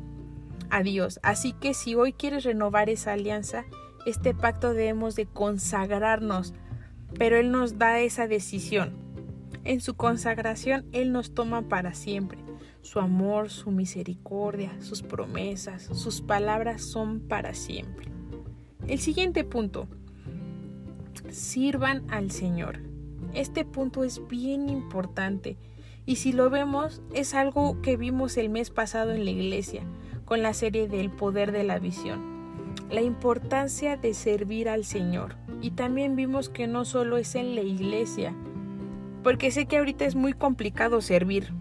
a 0.70 0.82
Dios. 0.84 1.20
Así 1.24 1.54
que 1.54 1.74
si 1.74 1.96
hoy 1.96 2.14
quieres 2.14 2.44
renovar 2.44 2.90
esa 2.90 3.14
alianza, 3.14 3.66
este 4.06 4.34
pacto 4.34 4.74
debemos 4.74 5.16
de 5.16 5.28
consagrarnos, 5.28 6.54
pero 7.18 7.38
Él 7.38 7.52
nos 7.52 7.78
da 7.78 8.00
esa 8.00 8.28
decisión. 8.28 8.94
En 9.64 9.80
su 9.80 9.96
consagración 9.96 10.86
Él 10.92 11.12
nos 11.12 11.34
toma 11.34 11.64
para 11.64 11.94
siempre. 11.94 12.40
Su 12.82 13.00
amor, 13.00 13.50
su 13.50 13.72
misericordia, 13.72 14.76
sus 14.82 15.04
promesas, 15.04 15.84
sus 15.84 16.22
palabras 16.22 16.82
son 16.82 17.20
para 17.20 17.54
siempre. 17.54 18.08
El 18.88 19.00
siguiente 19.00 19.44
punto. 19.44 19.88
Sirvan 21.30 22.10
al 22.10 22.32
Señor. 22.32 22.80
Este 23.34 23.64
punto 23.64 24.04
es 24.04 24.28
bien 24.28 24.68
importante 24.68 25.58
y 26.06 26.16
si 26.18 26.34
lo 26.34 26.50
vemos 26.50 27.02
es 27.14 27.36
algo 27.36 27.82
que 27.82 27.96
vimos 27.96 28.36
el 28.38 28.50
mes 28.50 28.72
pasado 28.72 29.12
en 29.12 29.24
la 29.24 29.32
iglesia 29.32 29.84
con 30.26 30.42
la 30.42 30.54
serie 30.54 30.88
del 30.88 31.12
poder 31.12 31.52
de 31.52 31.64
la 31.64 31.78
visión. 31.78 32.76
La 32.90 33.02
importancia 33.02 33.96
de 33.96 34.14
servir 34.14 34.68
al 34.68 34.84
Señor. 34.84 35.36
Y 35.62 35.72
también 35.72 36.16
vimos 36.16 36.50
que 36.50 36.68
no 36.68 36.86
solo 36.86 37.18
es 37.18 37.36
en 37.36 37.54
la 37.54 37.62
iglesia, 37.62 38.34
porque 39.24 39.52
sé 39.52 39.68
que 39.68 39.78
ahorita 39.78 40.06
es 40.06 40.16
muy 40.16 40.34
complicado 40.34 41.02
servir, 41.02 41.54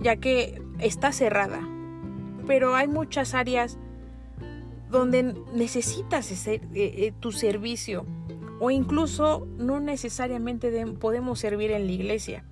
ya 0.00 0.16
que 0.16 0.60
está 0.78 1.12
cerrada. 1.12 1.60
Pero 2.46 2.74
hay 2.74 2.88
muchas 2.88 3.34
áreas 3.34 3.78
donde 4.90 5.34
necesitas 5.54 6.30
ese, 6.30 6.54
eh, 6.54 6.62
eh, 6.74 7.12
tu 7.20 7.32
servicio 7.32 8.06
o 8.60 8.70
incluso 8.70 9.46
no 9.58 9.80
necesariamente 9.80 10.86
podemos 10.98 11.38
servir 11.38 11.70
en 11.70 11.86
la 11.86 11.92
iglesia. 11.92 12.44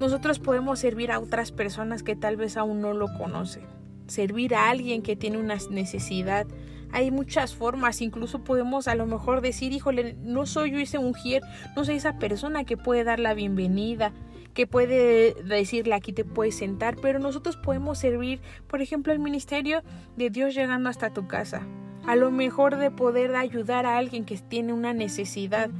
Nosotros 0.00 0.38
podemos 0.38 0.80
servir 0.80 1.12
a 1.12 1.20
otras 1.20 1.52
personas 1.52 2.02
que 2.02 2.16
tal 2.16 2.36
vez 2.36 2.56
aún 2.56 2.80
no 2.80 2.92
lo 2.92 3.06
conocen. 3.16 3.62
Servir 4.06 4.54
a 4.54 4.68
alguien 4.68 5.02
que 5.02 5.16
tiene 5.16 5.38
una 5.38 5.56
necesidad. 5.70 6.46
Hay 6.92 7.10
muchas 7.10 7.54
formas, 7.54 8.02
incluso 8.02 8.44
podemos 8.44 8.86
a 8.86 8.94
lo 8.94 9.06
mejor 9.06 9.40
decir, 9.40 9.72
híjole, 9.72 10.14
no 10.22 10.46
soy 10.46 10.72
yo 10.72 10.78
ese 10.78 10.98
mujer, 10.98 11.42
no 11.74 11.84
soy 11.84 11.96
esa 11.96 12.18
persona 12.18 12.64
que 12.64 12.76
puede 12.76 13.04
dar 13.04 13.18
la 13.18 13.34
bienvenida, 13.34 14.12
que 14.54 14.66
puede 14.66 15.34
decirle 15.42 15.94
aquí 15.94 16.12
te 16.12 16.24
puedes 16.24 16.56
sentar, 16.56 16.96
pero 16.96 17.18
nosotros 17.18 17.56
podemos 17.56 17.98
servir, 17.98 18.40
por 18.68 18.80
ejemplo, 18.80 19.12
el 19.12 19.18
ministerio 19.18 19.82
de 20.16 20.30
Dios 20.30 20.54
llegando 20.54 20.88
hasta 20.88 21.12
tu 21.12 21.26
casa. 21.26 21.66
A 22.06 22.16
lo 22.16 22.30
mejor 22.30 22.76
de 22.76 22.90
poder 22.90 23.34
ayudar 23.34 23.84
a 23.84 23.98
alguien 23.98 24.24
que 24.24 24.38
tiene 24.38 24.72
una 24.72 24.92
necesidad 24.92 25.70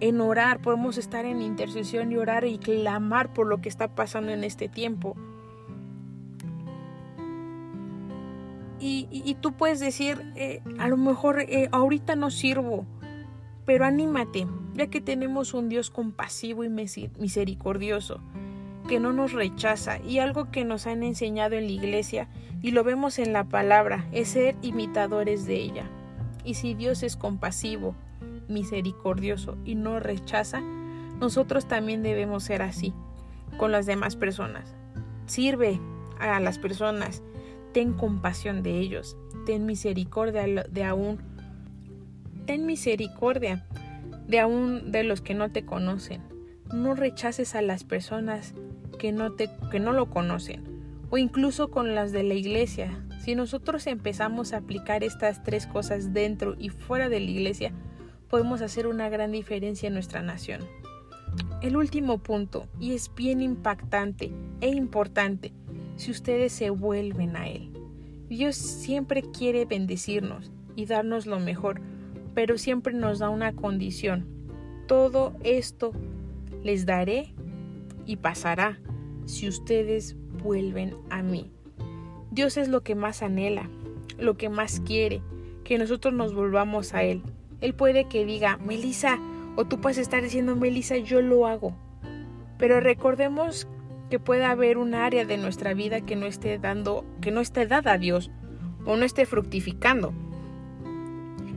en 0.00 0.20
orar, 0.20 0.60
podemos 0.60 0.98
estar 0.98 1.24
en 1.24 1.40
intercesión 1.40 2.10
y 2.10 2.16
orar 2.16 2.44
y 2.44 2.58
clamar 2.58 3.32
por 3.32 3.46
lo 3.46 3.60
que 3.60 3.68
está 3.68 3.88
pasando 3.94 4.32
en 4.32 4.44
este 4.44 4.68
tiempo. 4.68 5.16
Y, 8.86 9.38
tú 9.40 9.52
puedes 9.52 9.80
decir, 9.80 10.30
eh, 10.36 10.60
a 10.78 10.88
lo 10.88 10.98
mejor 10.98 11.40
eh, 11.40 11.70
ahorita 11.72 12.16
no 12.16 12.30
sirvo, 12.30 12.84
pero 13.64 13.86
anímate, 13.86 14.46
ya 14.74 14.88
que 14.88 15.00
tenemos 15.00 15.54
un 15.54 15.68
Dios 15.68 15.90
compasivo 15.90 16.64
y 16.64 16.68
misericordioso, 16.68 18.20
que 18.88 19.00
no 19.00 19.12
nos 19.12 19.32
rechaza. 19.32 19.98
Y 20.02 20.18
algo 20.18 20.50
que 20.50 20.64
nos 20.64 20.86
han 20.86 21.02
enseñado 21.02 21.54
en 21.54 21.66
la 21.66 21.72
iglesia, 21.72 22.28
y 22.60 22.72
lo 22.72 22.84
vemos 22.84 23.18
en 23.18 23.32
la 23.32 23.44
palabra, 23.44 24.06
es 24.12 24.28
ser 24.28 24.56
imitadores 24.62 25.46
de 25.46 25.56
ella. 25.56 25.90
Y 26.44 26.54
si 26.54 26.74
Dios 26.74 27.02
es 27.02 27.16
compasivo, 27.16 27.94
misericordioso 28.48 29.56
y 29.64 29.74
no 29.74 30.00
rechaza, 30.00 30.60
nosotros 31.20 31.66
también 31.66 32.02
debemos 32.02 32.44
ser 32.44 32.62
así 32.62 32.92
con 33.56 33.72
las 33.72 33.86
demás 33.86 34.16
personas. 34.16 34.74
Sirve 35.26 35.80
a 36.18 36.40
las 36.40 36.58
personas, 36.58 37.22
ten 37.72 37.92
compasión 37.92 38.62
de 38.62 38.78
ellos, 38.78 39.16
ten 39.46 39.66
misericordia 39.66 40.44
de 40.44 40.84
aún, 40.84 41.18
ten 42.46 42.66
misericordia 42.66 43.64
de 44.26 44.40
aún 44.40 44.90
de 44.90 45.04
los 45.04 45.20
que 45.20 45.34
no 45.34 45.50
te 45.50 45.64
conocen. 45.64 46.22
No 46.72 46.94
rechaces 46.94 47.54
a 47.54 47.62
las 47.62 47.84
personas 47.84 48.54
que 48.98 49.12
no 49.12 49.32
te 49.32 49.50
que 49.70 49.80
no 49.80 49.92
lo 49.92 50.10
conocen 50.10 50.74
o 51.10 51.18
incluso 51.18 51.70
con 51.70 51.94
las 51.94 52.12
de 52.12 52.22
la 52.22 52.34
iglesia. 52.34 53.04
Si 53.20 53.34
nosotros 53.34 53.86
empezamos 53.86 54.52
a 54.52 54.58
aplicar 54.58 55.04
estas 55.04 55.42
tres 55.42 55.66
cosas 55.66 56.12
dentro 56.12 56.56
y 56.58 56.70
fuera 56.70 57.08
de 57.08 57.20
la 57.20 57.30
iglesia, 57.30 57.72
podemos 58.28 58.62
hacer 58.62 58.86
una 58.86 59.08
gran 59.08 59.30
diferencia 59.30 59.86
en 59.86 59.94
nuestra 59.94 60.22
nación. 60.22 60.62
El 61.62 61.76
último 61.76 62.18
punto, 62.18 62.66
y 62.80 62.94
es 62.94 63.10
bien 63.14 63.40
impactante 63.40 64.32
e 64.60 64.68
importante, 64.68 65.52
si 65.96 66.10
ustedes 66.10 66.52
se 66.52 66.70
vuelven 66.70 67.36
a 67.36 67.48
Él. 67.48 67.70
Dios 68.28 68.56
siempre 68.56 69.22
quiere 69.22 69.64
bendecirnos 69.64 70.50
y 70.74 70.86
darnos 70.86 71.26
lo 71.26 71.38
mejor, 71.38 71.80
pero 72.34 72.58
siempre 72.58 72.92
nos 72.92 73.18
da 73.18 73.30
una 73.30 73.54
condición. 73.54 74.26
Todo 74.86 75.34
esto 75.44 75.92
les 76.62 76.86
daré 76.86 77.34
y 78.06 78.16
pasará 78.16 78.78
si 79.24 79.48
ustedes 79.48 80.16
vuelven 80.42 80.96
a 81.10 81.22
mí. 81.22 81.50
Dios 82.30 82.56
es 82.56 82.68
lo 82.68 82.82
que 82.82 82.94
más 82.94 83.22
anhela, 83.22 83.70
lo 84.18 84.36
que 84.36 84.48
más 84.48 84.80
quiere, 84.80 85.22
que 85.62 85.78
nosotros 85.78 86.12
nos 86.12 86.34
volvamos 86.34 86.92
a 86.94 87.02
Él. 87.02 87.22
Él 87.60 87.74
puede 87.74 88.08
que 88.08 88.24
diga, 88.24 88.58
Melissa, 88.58 89.18
o 89.56 89.64
tú 89.64 89.80
puedes 89.80 89.98
estar 89.98 90.22
diciendo, 90.22 90.56
Melissa, 90.56 90.96
yo 90.96 91.22
lo 91.22 91.46
hago. 91.46 91.76
Pero 92.58 92.80
recordemos 92.80 93.68
que 94.10 94.18
puede 94.18 94.44
haber 94.44 94.78
un 94.78 94.94
área 94.94 95.24
de 95.24 95.38
nuestra 95.38 95.74
vida 95.74 96.00
que 96.00 96.16
no 96.16 96.26
esté 96.26 96.58
dando, 96.58 97.04
que 97.20 97.30
no 97.30 97.40
esté 97.40 97.66
dada 97.66 97.92
a 97.92 97.98
Dios 97.98 98.30
o 98.84 98.96
no 98.96 99.04
esté 99.04 99.26
fructificando. 99.26 100.12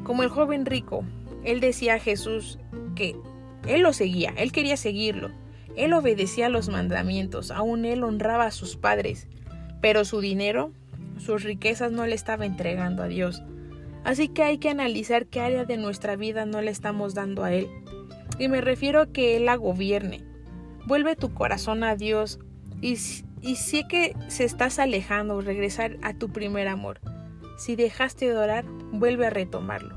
Como 0.07 0.23
el 0.23 0.29
joven 0.29 0.65
rico, 0.65 1.03
él 1.43 1.59
decía 1.59 1.95
a 1.95 1.99
Jesús 1.99 2.59
que 2.95 3.17
él 3.67 3.81
lo 3.81 3.91
seguía, 3.91 4.33
él 4.37 4.53
quería 4.53 4.77
seguirlo, 4.77 5.31
él 5.75 5.91
obedecía 5.91 6.47
los 6.47 6.69
mandamientos, 6.69 7.51
aún 7.51 7.83
él 7.83 8.05
honraba 8.05 8.45
a 8.45 8.51
sus 8.51 8.77
padres, 8.77 9.27
pero 9.81 10.05
su 10.05 10.21
dinero, 10.21 10.71
sus 11.17 11.43
riquezas 11.43 11.91
no 11.91 12.07
le 12.07 12.15
estaba 12.15 12.45
entregando 12.45 13.03
a 13.03 13.09
Dios. 13.09 13.43
Así 14.05 14.29
que 14.29 14.43
hay 14.43 14.59
que 14.59 14.69
analizar 14.69 15.25
qué 15.25 15.41
área 15.41 15.65
de 15.65 15.75
nuestra 15.75 16.15
vida 16.15 16.45
no 16.45 16.61
le 16.61 16.71
estamos 16.71 17.13
dando 17.13 17.43
a 17.43 17.51
Él. 17.51 17.67
Y 18.39 18.47
me 18.47 18.61
refiero 18.61 19.01
a 19.01 19.07
que 19.07 19.35
Él 19.35 19.43
la 19.43 19.55
gobierne. 19.55 20.23
Vuelve 20.85 21.17
tu 21.17 21.33
corazón 21.33 21.83
a 21.83 21.97
Dios 21.97 22.39
y, 22.81 22.93
y 23.41 23.55
sé 23.57 23.85
que 23.89 24.15
se 24.29 24.45
estás 24.45 24.79
alejando, 24.79 25.41
regresar 25.41 25.97
a 26.01 26.13
tu 26.13 26.29
primer 26.29 26.69
amor. 26.69 27.01
Si 27.57 27.75
dejaste 27.75 28.29
de 28.29 28.37
orar, 28.37 28.63
vuelve 28.91 29.27
a 29.27 29.29
retomarlo. 29.29 29.95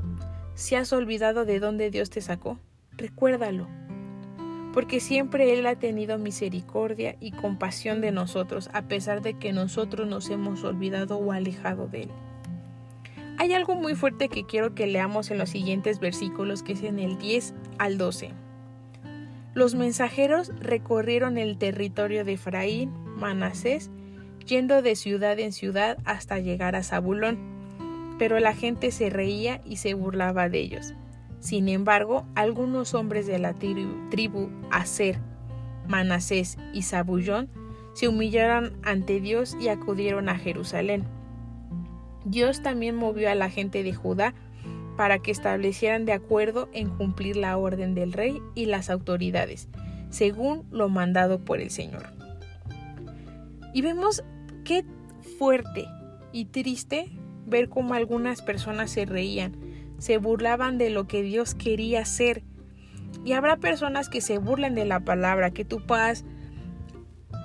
Si 0.54 0.74
has 0.74 0.92
olvidado 0.92 1.44
de 1.44 1.60
dónde 1.60 1.90
Dios 1.90 2.10
te 2.10 2.20
sacó, 2.20 2.58
recuérdalo. 2.96 3.66
Porque 4.72 5.00
siempre 5.00 5.52
Él 5.58 5.66
ha 5.66 5.76
tenido 5.76 6.18
misericordia 6.18 7.16
y 7.18 7.32
compasión 7.32 8.00
de 8.00 8.12
nosotros, 8.12 8.70
a 8.72 8.82
pesar 8.82 9.22
de 9.22 9.34
que 9.34 9.52
nosotros 9.52 10.06
nos 10.06 10.30
hemos 10.30 10.62
olvidado 10.64 11.16
o 11.16 11.32
alejado 11.32 11.88
de 11.88 12.02
Él. 12.02 12.10
Hay 13.38 13.54
algo 13.54 13.74
muy 13.74 13.94
fuerte 13.94 14.28
que 14.28 14.44
quiero 14.44 14.74
que 14.74 14.86
leamos 14.86 15.30
en 15.30 15.38
los 15.38 15.48
siguientes 15.48 15.98
versículos, 15.98 16.62
que 16.62 16.74
es 16.74 16.82
en 16.82 16.98
el 16.98 17.16
10 17.18 17.54
al 17.78 17.96
12. 17.96 18.32
Los 19.54 19.74
mensajeros 19.74 20.52
recorrieron 20.60 21.38
el 21.38 21.56
territorio 21.56 22.24
de 22.24 22.34
Efraín, 22.34 22.92
Manasés, 23.16 23.90
yendo 24.46 24.82
de 24.82 24.94
ciudad 24.94 25.38
en 25.38 25.52
ciudad 25.52 25.98
hasta 26.04 26.38
llegar 26.38 26.76
a 26.76 26.82
Zabulón, 26.82 27.49
pero 28.20 28.38
la 28.38 28.52
gente 28.52 28.90
se 28.90 29.08
reía 29.08 29.62
y 29.64 29.76
se 29.76 29.94
burlaba 29.94 30.50
de 30.50 30.58
ellos. 30.60 30.92
Sin 31.38 31.70
embargo, 31.70 32.26
algunos 32.34 32.92
hombres 32.92 33.26
de 33.26 33.38
la 33.38 33.54
tribu, 33.54 34.50
Aser, 34.70 35.18
Manasés 35.88 36.58
y 36.74 36.82
Zabulón 36.82 37.48
se 37.94 38.08
humillaron 38.08 38.76
ante 38.82 39.22
Dios 39.22 39.56
y 39.58 39.68
acudieron 39.68 40.28
a 40.28 40.36
Jerusalén. 40.36 41.06
Dios 42.26 42.62
también 42.62 42.94
movió 42.94 43.30
a 43.30 43.34
la 43.34 43.48
gente 43.48 43.82
de 43.82 43.94
Judá 43.94 44.34
para 44.98 45.20
que 45.20 45.30
establecieran 45.30 46.04
de 46.04 46.12
acuerdo 46.12 46.68
en 46.74 46.90
cumplir 46.90 47.36
la 47.36 47.56
orden 47.56 47.94
del 47.94 48.12
rey 48.12 48.42
y 48.54 48.66
las 48.66 48.90
autoridades, 48.90 49.70
según 50.10 50.66
lo 50.70 50.90
mandado 50.90 51.38
por 51.38 51.58
el 51.58 51.70
Señor. 51.70 52.04
Y 53.72 53.80
vemos 53.80 54.22
qué 54.64 54.84
fuerte 55.38 55.86
y 56.32 56.44
triste 56.44 57.10
ver 57.50 57.68
cómo 57.68 57.94
algunas 57.94 58.42
personas 58.42 58.90
se 58.90 59.04
reían, 59.04 59.56
se 59.98 60.16
burlaban 60.16 60.78
de 60.78 60.90
lo 60.90 61.06
que 61.06 61.22
Dios 61.22 61.54
quería 61.54 62.00
hacer. 62.00 62.42
Y 63.24 63.32
habrá 63.32 63.56
personas 63.56 64.08
que 64.08 64.20
se 64.20 64.38
burlen 64.38 64.74
de 64.74 64.86
la 64.86 65.00
palabra, 65.00 65.50
que 65.50 65.64
tú 65.64 65.84
puedas 65.84 66.24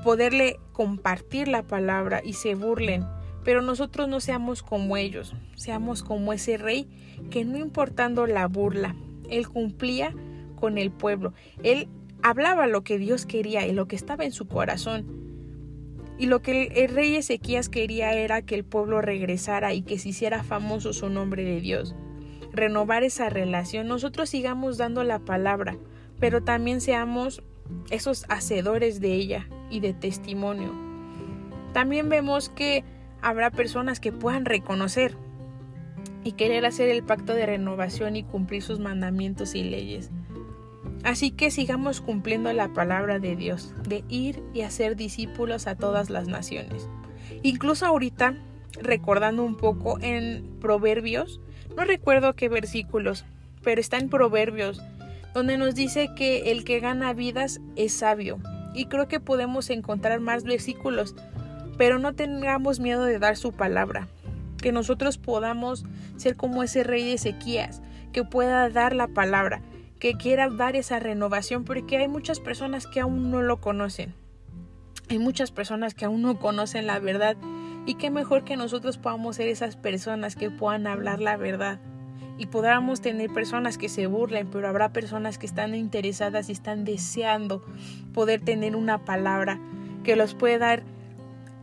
poderle 0.04 0.58
compartir 0.72 1.48
la 1.48 1.64
palabra 1.64 2.22
y 2.24 2.34
se 2.34 2.56
burlen. 2.56 3.06
Pero 3.44 3.62
nosotros 3.62 4.08
no 4.08 4.20
seamos 4.20 4.64
como 4.64 4.98
ellos, 4.98 5.36
seamos 5.56 6.02
como 6.02 6.32
ese 6.32 6.58
rey 6.58 6.88
que 7.30 7.44
no 7.44 7.58
importando 7.58 8.26
la 8.26 8.48
burla, 8.48 8.96
él 9.30 9.48
cumplía 9.48 10.14
con 10.56 10.78
el 10.78 10.92
pueblo. 10.92 11.34
Él 11.64 11.88
hablaba 12.24 12.68
lo 12.68 12.84
que 12.84 12.98
Dios 12.98 13.26
quería 13.26 13.68
y 13.68 13.72
lo 13.72 13.88
que 13.88 13.96
estaba 13.96 14.26
en 14.26 14.32
su 14.32 14.48
corazón. 14.48 15.25
Y 16.18 16.28
lo 16.28 16.42
que 16.42 16.68
el, 16.76 16.90
rey 16.90 17.16
Ezequías 17.16 17.68
quería 17.68 18.14
era 18.14 18.42
que 18.42 18.56
el 18.56 18.64
pueblo 18.64 19.02
regresara 19.02 19.74
y 19.74 19.82
que 19.82 20.00
se 20.00 20.10
hiciera 20.10 20.44
famoso 20.44 20.94
su 20.94 21.10
nombre 21.10 21.44
de 21.44 21.60
Dios. 21.60 21.96
Renovar 22.54 23.04
esa 23.04 23.30
relación. 23.30 23.88
Nosotros 23.88 24.30
sigamos 24.30 24.78
dando 24.78 25.04
la 25.04 25.20
palabra, 25.20 25.78
pero 26.20 26.42
también 26.42 26.80
seamos 26.80 27.44
esos 27.90 28.26
hacedores 28.30 29.02
de 29.02 29.14
ella 29.14 29.50
y 29.70 29.82
de 29.82 29.94
testimonio. 29.94 30.74
También 31.74 32.08
vemos 32.08 32.48
que 32.48 32.86
habrá 33.22 33.52
personas 33.52 34.00
que 34.00 34.14
puedan 34.14 34.46
reconocer 34.46 35.18
y 36.24 36.32
querer 36.34 36.66
hacer 36.66 36.90
el 36.90 37.04
pacto 37.04 37.34
de 37.34 37.46
renovación 37.46 38.16
y 38.16 38.24
cumplir 38.24 38.62
sus 38.62 38.80
mandamientos 38.80 39.54
y 39.54 39.64
leyes. 39.64 40.12
Así 41.06 41.30
que 41.30 41.52
sigamos 41.52 42.02
cumpliendo 42.02 42.52
la 42.52 42.74
palabra 42.74 43.20
de 43.20 43.36
Dios, 43.36 43.76
de 43.88 44.04
ir 44.10 44.42
y 44.56 44.62
hacer 44.62 44.96
discípulos 44.96 45.68
a 45.68 45.76
todas 45.76 46.10
las 46.10 46.28
naciones. 46.28 46.90
Incluso 47.44 47.86
ahorita, 47.86 48.34
recordando 48.82 49.44
un 49.44 49.56
poco 49.56 50.00
en 50.02 50.58
Proverbios, 50.60 51.40
no 51.78 51.86
recuerdo 51.86 52.34
qué 52.34 52.50
versículos, 52.50 53.24
pero 53.64 53.80
está 53.80 53.98
en 53.98 54.10
Proverbios, 54.10 54.82
donde 55.36 55.60
nos 55.60 55.76
dice 55.76 56.10
que 56.16 56.52
el 56.52 56.64
que 56.64 56.80
gana 56.80 57.14
vidas 57.14 57.62
es 57.76 57.94
sabio. 57.94 58.40
Y 58.74 58.86
creo 58.86 59.08
que 59.08 59.20
podemos 59.20 59.70
encontrar 59.70 60.20
más 60.22 60.44
versículos, 60.44 61.16
pero 61.78 62.00
no 62.00 62.14
tengamos 62.14 62.80
miedo 62.80 63.06
de 63.06 63.20
dar 63.20 63.38
su 63.38 63.52
palabra. 63.52 64.08
Que 64.58 64.72
nosotros 64.72 65.20
podamos 65.20 65.86
ser 66.18 66.36
como 66.36 66.64
ese 66.64 66.84
rey 66.84 67.04
de 67.04 67.14
Ezequías, 67.14 67.84
que 68.12 68.24
pueda 68.24 68.68
dar 68.72 68.96
la 68.96 69.08
palabra, 69.08 69.62
que 70.00 70.16
quiera 70.16 70.50
dar 70.50 70.76
esa 70.76 71.00
renovación, 71.00 71.64
porque 71.64 71.98
hay 71.98 72.08
muchas 72.08 72.40
personas 72.40 72.88
que 72.88 73.00
aún 73.00 73.32
no 73.32 73.42
lo 73.42 73.62
conocen. 73.62 74.14
Hay 75.10 75.20
muchas 75.20 75.52
personas 75.52 75.94
que 75.94 76.06
aún 76.06 76.22
no 76.22 76.40
conocen 76.40 76.88
la 76.88 77.00
verdad 77.00 77.38
y 77.86 77.96
qué 77.96 78.10
mejor 78.10 78.44
que 78.44 78.58
nosotros 78.58 78.98
podamos 78.98 79.36
ser 79.36 79.48
esas 79.48 79.76
personas 79.76 80.36
que 80.36 80.50
puedan 80.50 80.88
hablar 80.88 81.20
la 81.22 81.38
verdad. 81.38 81.80
Y 82.38 82.48
podamos 82.48 83.00
tener 83.00 83.32
personas 83.32 83.78
que 83.78 83.88
se 83.88 84.08
burlen, 84.08 84.50
pero 84.52 84.68
habrá 84.68 84.92
personas 84.92 85.38
que 85.38 85.46
están 85.46 85.74
interesadas 85.74 86.50
y 86.50 86.52
están 86.52 86.84
deseando 86.84 87.64
poder 88.14 88.42
tener 88.42 88.76
una 88.76 89.06
palabra 89.06 89.60
que 90.04 90.16
los 90.16 90.34
pueda 90.34 90.58
dar 90.58 90.84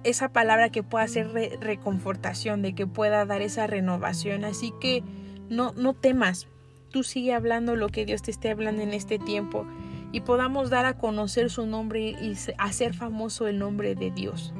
esa 0.05 0.31
palabra 0.31 0.71
que 0.71 0.83
pueda 0.83 1.07
ser 1.09 1.31
reconfortación, 1.61 2.63
de 2.63 2.75
que 2.75 2.87
pueda 2.87 3.27
dar 3.27 3.43
esa 3.43 3.67
renovación. 3.67 4.45
Así 4.45 4.73
que 4.81 5.03
no, 5.49 5.73
no 5.77 5.95
temas, 5.95 6.49
tú 6.93 7.03
sigue 7.03 7.35
hablando 7.35 7.75
lo 7.75 7.89
que 7.89 8.07
Dios 8.07 8.23
te 8.23 8.31
esté 8.31 8.51
hablando 8.51 8.83
en 8.83 8.93
este 8.93 9.19
tiempo 9.19 9.67
y 10.13 10.21
podamos 10.21 10.71
dar 10.71 10.85
a 10.85 10.99
conocer 10.99 11.51
su 11.51 11.67
nombre 11.67 12.11
y 12.11 12.37
hacer 12.59 12.95
famoso 12.95 13.49
el 13.49 13.59
nombre 13.59 13.95
de 13.95 14.11
Dios. 14.11 14.53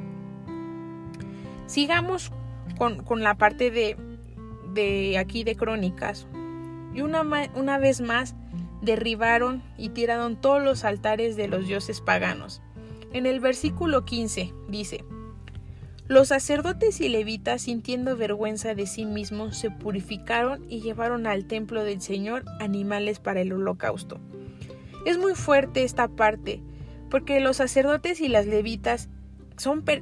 Sigamos 1.67 2.31
con, 2.77 3.23
la 3.23 3.35
parte 3.35 3.71
de, 3.71 3.95
de, 4.73 5.17
aquí 5.17 5.43
de 5.43 5.55
crónicas. 5.55 6.27
Y 6.93 7.01
una, 7.01 7.23
una 7.55 7.77
vez 7.77 8.01
más 8.01 8.35
derribaron 8.81 9.63
y 9.77 9.89
tiraron 9.89 10.35
todos 10.35 10.61
los 10.61 10.83
altares 10.83 11.35
de 11.35 11.47
los 11.47 11.67
dioses 11.67 12.01
paganos. 12.01 12.61
En 13.13 13.25
el 13.27 13.39
versículo 13.39 14.05
15 14.05 14.53
dice, 14.67 15.05
los 16.13 16.27
sacerdotes 16.27 17.01
y 17.01 17.09
levitas, 17.09 17.63
sintiendo 17.63 18.15
vergüenza 18.15 18.75
de 18.75 18.85
sí 18.85 19.05
mismos, 19.05 19.57
se 19.57 19.71
purificaron 19.71 20.63
y 20.69 20.79
llevaron 20.79 21.25
al 21.25 21.45
templo 21.45 21.83
del 21.83 22.01
Señor 22.01 22.45
animales 22.59 23.19
para 23.19 23.41
el 23.41 23.51
holocausto. 23.51 24.19
Es 25.05 25.17
muy 25.17 25.33
fuerte 25.33 25.83
esta 25.83 26.07
parte, 26.07 26.61
porque 27.09 27.39
los 27.39 27.57
sacerdotes 27.57 28.21
y 28.21 28.27
las 28.27 28.45
levitas 28.45 29.09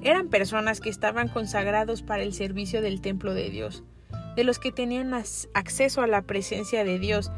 eran 0.03 0.27
personas 0.27 0.81
que 0.81 0.89
estaban 0.89 1.29
consagrados 1.29 2.03
para 2.03 2.23
el 2.23 2.33
servicio 2.33 2.81
del 2.81 2.99
templo 2.99 3.33
de 3.33 3.49
Dios, 3.49 3.83
de 4.35 4.43
los 4.43 4.59
que 4.59 4.71
tenían 4.71 5.13
acceso 5.13 6.01
a 6.01 6.07
la 6.07 6.23
presencia 6.23 6.83
de 6.83 6.99
Dios. 6.99 7.31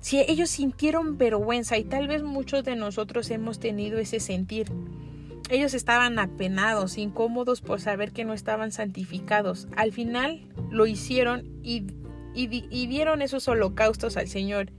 Si 0.00 0.18
ellos 0.18 0.50
sintieron 0.50 1.18
vergüenza, 1.18 1.76
y 1.76 1.84
tal 1.84 2.08
vez 2.08 2.22
muchos 2.22 2.64
de 2.64 2.74
nosotros 2.74 3.30
hemos 3.30 3.60
tenido 3.60 3.98
ese 3.98 4.18
sentir, 4.18 4.66
ellos 5.52 5.74
estaban 5.74 6.18
apenados, 6.18 6.96
incómodos 6.96 7.60
por 7.60 7.78
saber 7.78 8.12
que 8.12 8.24
no 8.24 8.32
estaban 8.32 8.72
santificados. 8.72 9.68
Al 9.76 9.92
final 9.92 10.48
lo 10.70 10.86
hicieron 10.86 11.44
y, 11.62 11.88
y, 12.34 12.86
dieron 12.86 13.20
esos 13.20 13.46
holocaustos 13.48 14.16
al 14.16 14.28
Señor. 14.28 14.72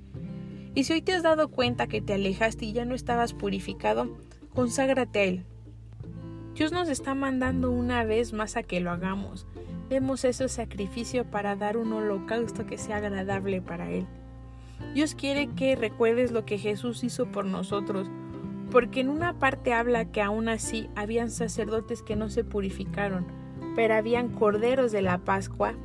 Y 0.74 0.86
si 0.86 0.94
hoy 0.94 1.04
te 1.04 1.14
has 1.14 1.22
dado 1.22 1.50
cuenta 1.50 1.86
que 1.86 2.02
te 2.02 2.16
alejaste 2.16 2.66
y 2.66 2.74
ya 2.74 2.86
no 2.86 2.96
estabas 2.96 3.34
purificado, 3.36 4.18
conságrate 4.56 5.20
a 5.20 5.24
Él. 5.26 5.46
Dios 6.56 6.72
nos 6.72 6.90
está 6.90 7.14
mandando 7.14 7.70
una 7.70 8.04
vez 8.04 8.34
más 8.34 8.58
a 8.58 8.64
que 8.64 8.80
lo 8.80 8.90
hagamos. 8.90 9.46
Demos 9.90 10.26
ese 10.26 10.50
sacrificio 10.50 11.30
para 11.30 11.56
dar 11.56 11.78
un 11.78 11.94
holocausto 11.94 12.66
que 12.66 12.80
sea 12.80 12.98
agradable 12.98 13.62
para 13.62 13.92
Él. 13.92 14.08
Dios 14.96 15.14
quiere 15.14 15.50
que 15.54 15.76
recuerdes 15.76 16.32
lo 16.32 16.46
que 16.46 16.58
Jesús 16.58 17.04
hizo 17.04 17.28
por 17.28 17.46
nosotros, 17.46 18.10
porque 18.74 19.02
en 19.02 19.10
una 19.10 19.38
parte 19.38 19.72
habla 19.72 20.06
que 20.06 20.20
aún 20.20 20.50
así 20.50 20.90
habían 20.96 21.30
sacerdotes 21.30 22.02
que 22.02 22.16
no 22.16 22.32
se 22.32 22.44
purificaron, 22.44 23.28
pero 23.76 23.94
habían 23.94 24.30
corderos 24.30 24.92
de 24.92 25.04
la 25.04 25.20
Pascua 25.20 25.76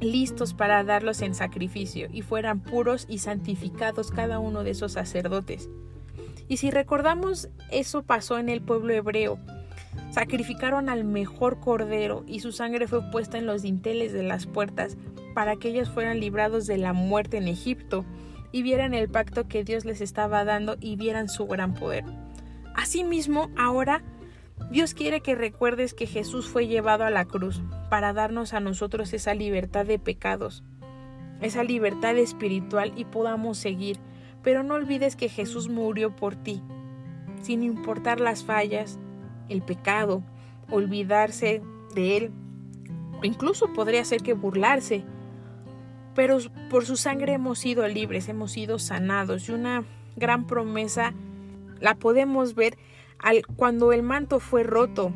listos 0.00 0.54
para 0.54 0.82
darlos 0.82 1.22
en 1.22 1.36
sacrificio, 1.36 2.08
y 2.12 2.22
fueran 2.22 2.58
puros 2.60 3.06
y 3.08 3.18
santificados 3.18 4.10
cada 4.10 4.40
uno 4.40 4.64
de 4.64 4.72
esos 4.72 4.90
sacerdotes. 4.90 5.70
Y 6.48 6.56
si 6.56 6.72
recordamos, 6.72 7.48
eso 7.70 8.02
pasó 8.02 8.38
en 8.38 8.48
el 8.48 8.60
pueblo 8.60 8.92
hebreo. 8.92 9.38
Sacrificaron 10.10 10.88
al 10.88 11.04
mejor 11.04 11.60
cordero 11.60 12.24
y 12.26 12.40
su 12.40 12.50
sangre 12.50 12.88
fue 12.88 13.08
puesta 13.12 13.38
en 13.38 13.46
los 13.46 13.62
dinteles 13.62 14.12
de 14.12 14.24
las 14.24 14.46
puertas 14.46 14.96
para 15.32 15.54
que 15.56 15.68
ellos 15.68 15.90
fueran 15.90 16.18
librados 16.18 16.66
de 16.66 16.76
la 16.76 16.92
muerte 16.92 17.36
en 17.36 17.46
Egipto 17.46 18.04
y 18.54 18.62
vieran 18.62 18.94
el 18.94 19.08
pacto 19.08 19.48
que 19.48 19.64
Dios 19.64 19.84
les 19.84 20.00
estaba 20.00 20.44
dando 20.44 20.76
y 20.78 20.94
vieran 20.94 21.28
su 21.28 21.48
gran 21.48 21.74
poder. 21.74 22.04
Asimismo, 22.76 23.50
ahora 23.56 24.04
Dios 24.70 24.94
quiere 24.94 25.22
que 25.22 25.34
recuerdes 25.34 25.92
que 25.92 26.06
Jesús 26.06 26.46
fue 26.46 26.68
llevado 26.68 27.02
a 27.02 27.10
la 27.10 27.24
cruz 27.24 27.62
para 27.90 28.12
darnos 28.12 28.54
a 28.54 28.60
nosotros 28.60 29.12
esa 29.12 29.34
libertad 29.34 29.86
de 29.86 29.98
pecados, 29.98 30.62
esa 31.40 31.64
libertad 31.64 32.16
espiritual 32.16 32.92
y 32.94 33.06
podamos 33.06 33.58
seguir. 33.58 33.98
Pero 34.44 34.62
no 34.62 34.74
olvides 34.74 35.16
que 35.16 35.28
Jesús 35.28 35.68
murió 35.68 36.14
por 36.14 36.36
ti, 36.36 36.62
sin 37.42 37.64
importar 37.64 38.20
las 38.20 38.44
fallas, 38.44 39.00
el 39.48 39.62
pecado, 39.62 40.22
olvidarse 40.70 41.60
de 41.96 42.16
Él, 42.18 42.32
incluso 43.24 43.72
podría 43.72 44.04
ser 44.04 44.22
que 44.22 44.34
burlarse, 44.34 45.04
pero 46.14 46.38
por 46.70 46.84
su 46.86 46.96
sangre 46.96 47.34
hemos 47.34 47.58
sido 47.58 47.86
libres, 47.88 48.28
hemos 48.28 48.52
sido 48.52 48.78
sanados 48.78 49.48
y 49.48 49.52
una 49.52 49.84
gran 50.16 50.46
promesa 50.46 51.12
la 51.80 51.94
podemos 51.94 52.54
ver 52.54 52.78
al, 53.18 53.46
cuando 53.56 53.92
el 53.92 54.02
manto 54.02 54.40
fue 54.40 54.62
roto. 54.62 55.12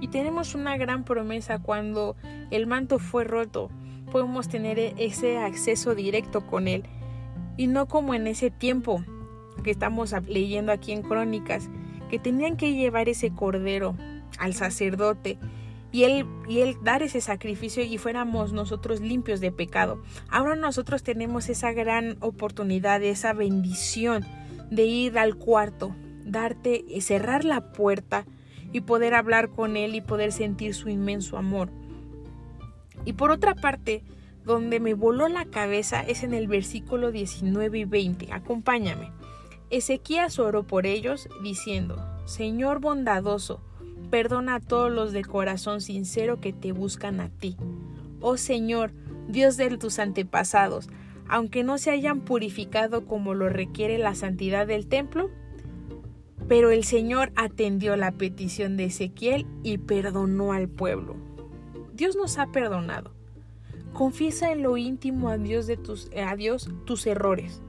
Y 0.00 0.08
tenemos 0.08 0.54
una 0.54 0.76
gran 0.76 1.04
promesa 1.04 1.58
cuando 1.58 2.16
el 2.50 2.66
manto 2.66 2.98
fue 2.98 3.24
roto, 3.24 3.70
podemos 4.12 4.48
tener 4.48 4.78
e, 4.78 4.94
ese 4.98 5.38
acceso 5.38 5.94
directo 5.94 6.46
con 6.46 6.68
él 6.68 6.84
y 7.56 7.66
no 7.66 7.86
como 7.86 8.14
en 8.14 8.26
ese 8.26 8.50
tiempo 8.50 9.02
que 9.62 9.70
estamos 9.70 10.14
leyendo 10.26 10.72
aquí 10.72 10.92
en 10.92 11.02
Crónicas, 11.02 11.70
que 12.10 12.18
tenían 12.18 12.56
que 12.56 12.74
llevar 12.74 13.08
ese 13.08 13.30
cordero 13.30 13.96
al 14.38 14.54
sacerdote 14.54 15.38
y 15.94 16.02
él, 16.02 16.76
dar 16.82 17.04
ese 17.04 17.20
sacrificio 17.20 17.84
y 17.84 17.98
fuéramos 17.98 18.52
nosotros 18.52 19.00
limpios 19.00 19.40
de 19.40 19.52
pecado. 19.52 20.02
Ahora 20.28 20.56
nosotros 20.56 21.04
tenemos 21.04 21.48
esa 21.48 21.70
gran 21.70 22.16
oportunidad, 22.18 23.00
esa 23.00 23.32
bendición 23.32 24.24
de 24.72 24.86
ir 24.86 25.16
al 25.20 25.36
cuarto, 25.36 25.94
darte, 26.24 26.84
cerrar 27.00 27.44
la 27.44 27.72
puerta 27.72 28.26
y 28.72 28.80
poder 28.80 29.14
hablar 29.14 29.50
con 29.50 29.76
Él 29.76 29.94
y 29.94 30.00
poder 30.00 30.32
sentir 30.32 30.74
su 30.74 30.88
inmenso 30.88 31.38
amor. 31.38 31.70
Y 33.04 33.12
por 33.12 33.30
otra 33.30 33.54
parte, 33.54 34.02
donde 34.44 34.80
me 34.80 34.94
voló 34.94 35.28
la 35.28 35.44
cabeza 35.44 36.00
es 36.00 36.24
en 36.24 36.34
el 36.34 36.48
versículo 36.48 37.12
19 37.12 37.78
y 37.78 37.84
20. 37.84 38.32
Acompáñame. 38.32 39.12
Ezequías 39.70 40.40
oró 40.40 40.64
por 40.64 40.86
ellos, 40.86 41.28
diciendo, 41.44 42.04
Señor 42.24 42.80
bondadoso, 42.80 43.60
perdona 44.14 44.54
a 44.54 44.60
todos 44.60 44.92
los 44.92 45.10
de 45.10 45.24
corazón 45.24 45.80
sincero 45.80 46.38
que 46.38 46.52
te 46.52 46.70
buscan 46.70 47.18
a 47.18 47.30
ti. 47.30 47.56
Oh 48.20 48.36
Señor, 48.36 48.92
Dios 49.26 49.56
de 49.56 49.76
tus 49.76 49.98
antepasados, 49.98 50.88
aunque 51.26 51.64
no 51.64 51.78
se 51.78 51.90
hayan 51.90 52.20
purificado 52.20 53.06
como 53.06 53.34
lo 53.34 53.48
requiere 53.48 53.98
la 53.98 54.14
santidad 54.14 54.68
del 54.68 54.86
templo, 54.86 55.32
pero 56.46 56.70
el 56.70 56.84
Señor 56.84 57.32
atendió 57.34 57.96
la 57.96 58.12
petición 58.12 58.76
de 58.76 58.84
Ezequiel 58.84 59.48
y 59.64 59.78
perdonó 59.78 60.52
al 60.52 60.68
pueblo. 60.68 61.16
Dios 61.92 62.14
nos 62.14 62.38
ha 62.38 62.52
perdonado. 62.52 63.10
Confiesa 63.94 64.52
en 64.52 64.62
lo 64.62 64.76
íntimo 64.76 65.28
a 65.28 65.38
Dios, 65.38 65.66
de 65.66 65.76
tus, 65.76 66.08
a 66.16 66.36
Dios 66.36 66.70
tus 66.84 67.04
errores, 67.08 67.62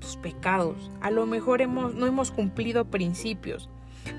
tus 0.00 0.16
pecados. 0.16 0.90
A 1.00 1.12
lo 1.12 1.26
mejor 1.26 1.62
hemos, 1.62 1.94
no 1.94 2.06
hemos 2.06 2.32
cumplido 2.32 2.86
principios, 2.86 3.70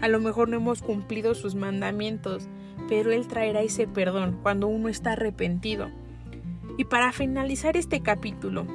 a 0.02 0.08
lo 0.08 0.20
mejor 0.20 0.50
no 0.50 0.58
hemos 0.58 0.82
cumplido 0.82 1.36
sus 1.36 1.56
mandamientos, 1.56 2.48
pero 2.90 3.12
Él 3.12 3.28
traerá 3.28 3.62
ese 3.62 3.88
perdón 3.88 4.40
cuando 4.42 4.68
uno 4.68 4.90
está 4.90 5.14
arrepentido. 5.14 5.90
Y 6.78 6.86
para 6.86 7.12
finalizar 7.12 7.78
este 7.78 8.02
capítulo, 8.02 8.66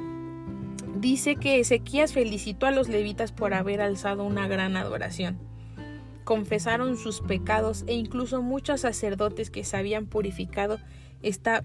dice 0.95 1.35
que 1.35 1.59
Ezequías 1.59 2.13
felicitó 2.13 2.65
a 2.65 2.71
los 2.71 2.87
levitas 2.89 3.31
por 3.31 3.53
haber 3.53 3.81
alzado 3.81 4.23
una 4.23 4.47
gran 4.47 4.77
adoración. 4.77 5.37
Confesaron 6.23 6.97
sus 6.97 7.21
pecados 7.21 7.83
e 7.87 7.93
incluso 7.93 8.41
muchos 8.41 8.81
sacerdotes 8.81 9.49
que 9.49 9.63
se 9.63 9.77
habían 9.77 10.07
purificado, 10.07 10.79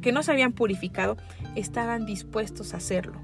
que 0.01 0.13
no 0.13 0.23
se 0.23 0.33
habían 0.33 0.53
purificado, 0.53 1.17
estaban 1.57 2.07
dispuestos 2.07 2.75
a 2.75 2.79
hacerlo. 2.79 3.21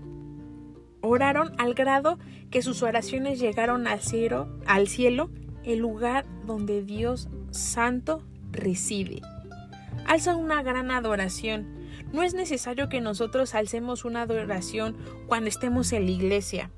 Oraron 1.00 1.52
al 1.58 1.74
grado 1.74 2.18
que 2.50 2.62
sus 2.62 2.82
oraciones 2.82 3.38
llegaron 3.38 3.86
al 3.86 4.00
cielo, 4.00 4.48
al 4.66 4.88
cielo, 4.88 5.30
el 5.68 5.78
lugar 5.78 6.24
donde 6.46 6.82
Dios 6.82 7.28
Santo 7.50 8.22
reside. 8.50 9.20
Alza 10.06 10.36
una 10.36 10.62
gran 10.62 10.90
adoración 10.90 11.78
no 12.12 12.22
es 12.22 12.32
necesario 12.32 12.88
que 12.88 13.00
nosotros 13.00 13.54
alcemos 13.54 14.04
una 14.04 14.22
adoración 14.22 14.96
cuando 15.26 15.48
estemos 15.48 15.92
en 15.92 16.06
la 16.06 16.10
iglesia. 16.10 16.70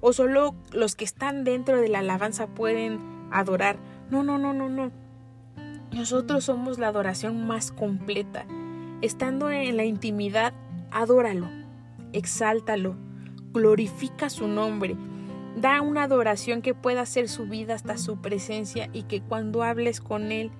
O 0.00 0.12
solo 0.12 0.54
los 0.72 0.96
que 0.96 1.04
están 1.04 1.44
dentro 1.44 1.80
de 1.80 1.88
la 1.88 2.00
alabanza 2.00 2.48
pueden 2.48 2.98
adorar. 3.30 3.78
No, 4.10 4.22
no, 4.24 4.38
no, 4.38 4.52
no, 4.52 4.68
no. 4.68 4.90
Nosotros 5.92 6.44
somos 6.44 6.78
la 6.78 6.88
adoración 6.88 7.46
más 7.46 7.70
completa. 7.70 8.46
Estando 9.00 9.50
en 9.50 9.76
la 9.76 9.84
intimidad, 9.84 10.54
adóralo, 10.90 11.48
exáltalo, 12.12 12.96
glorifica 13.52 14.28
su 14.28 14.48
nombre. 14.48 14.96
Da 15.56 15.80
una 15.82 16.04
adoración 16.04 16.62
que 16.62 16.74
pueda 16.74 17.04
ser 17.06 17.28
subida 17.28 17.74
hasta 17.74 17.98
su 17.98 18.20
presencia 18.20 18.88
y 18.92 19.04
que 19.04 19.20
cuando 19.20 19.62
hables 19.62 20.00
con 20.00 20.30
Él, 20.30 20.52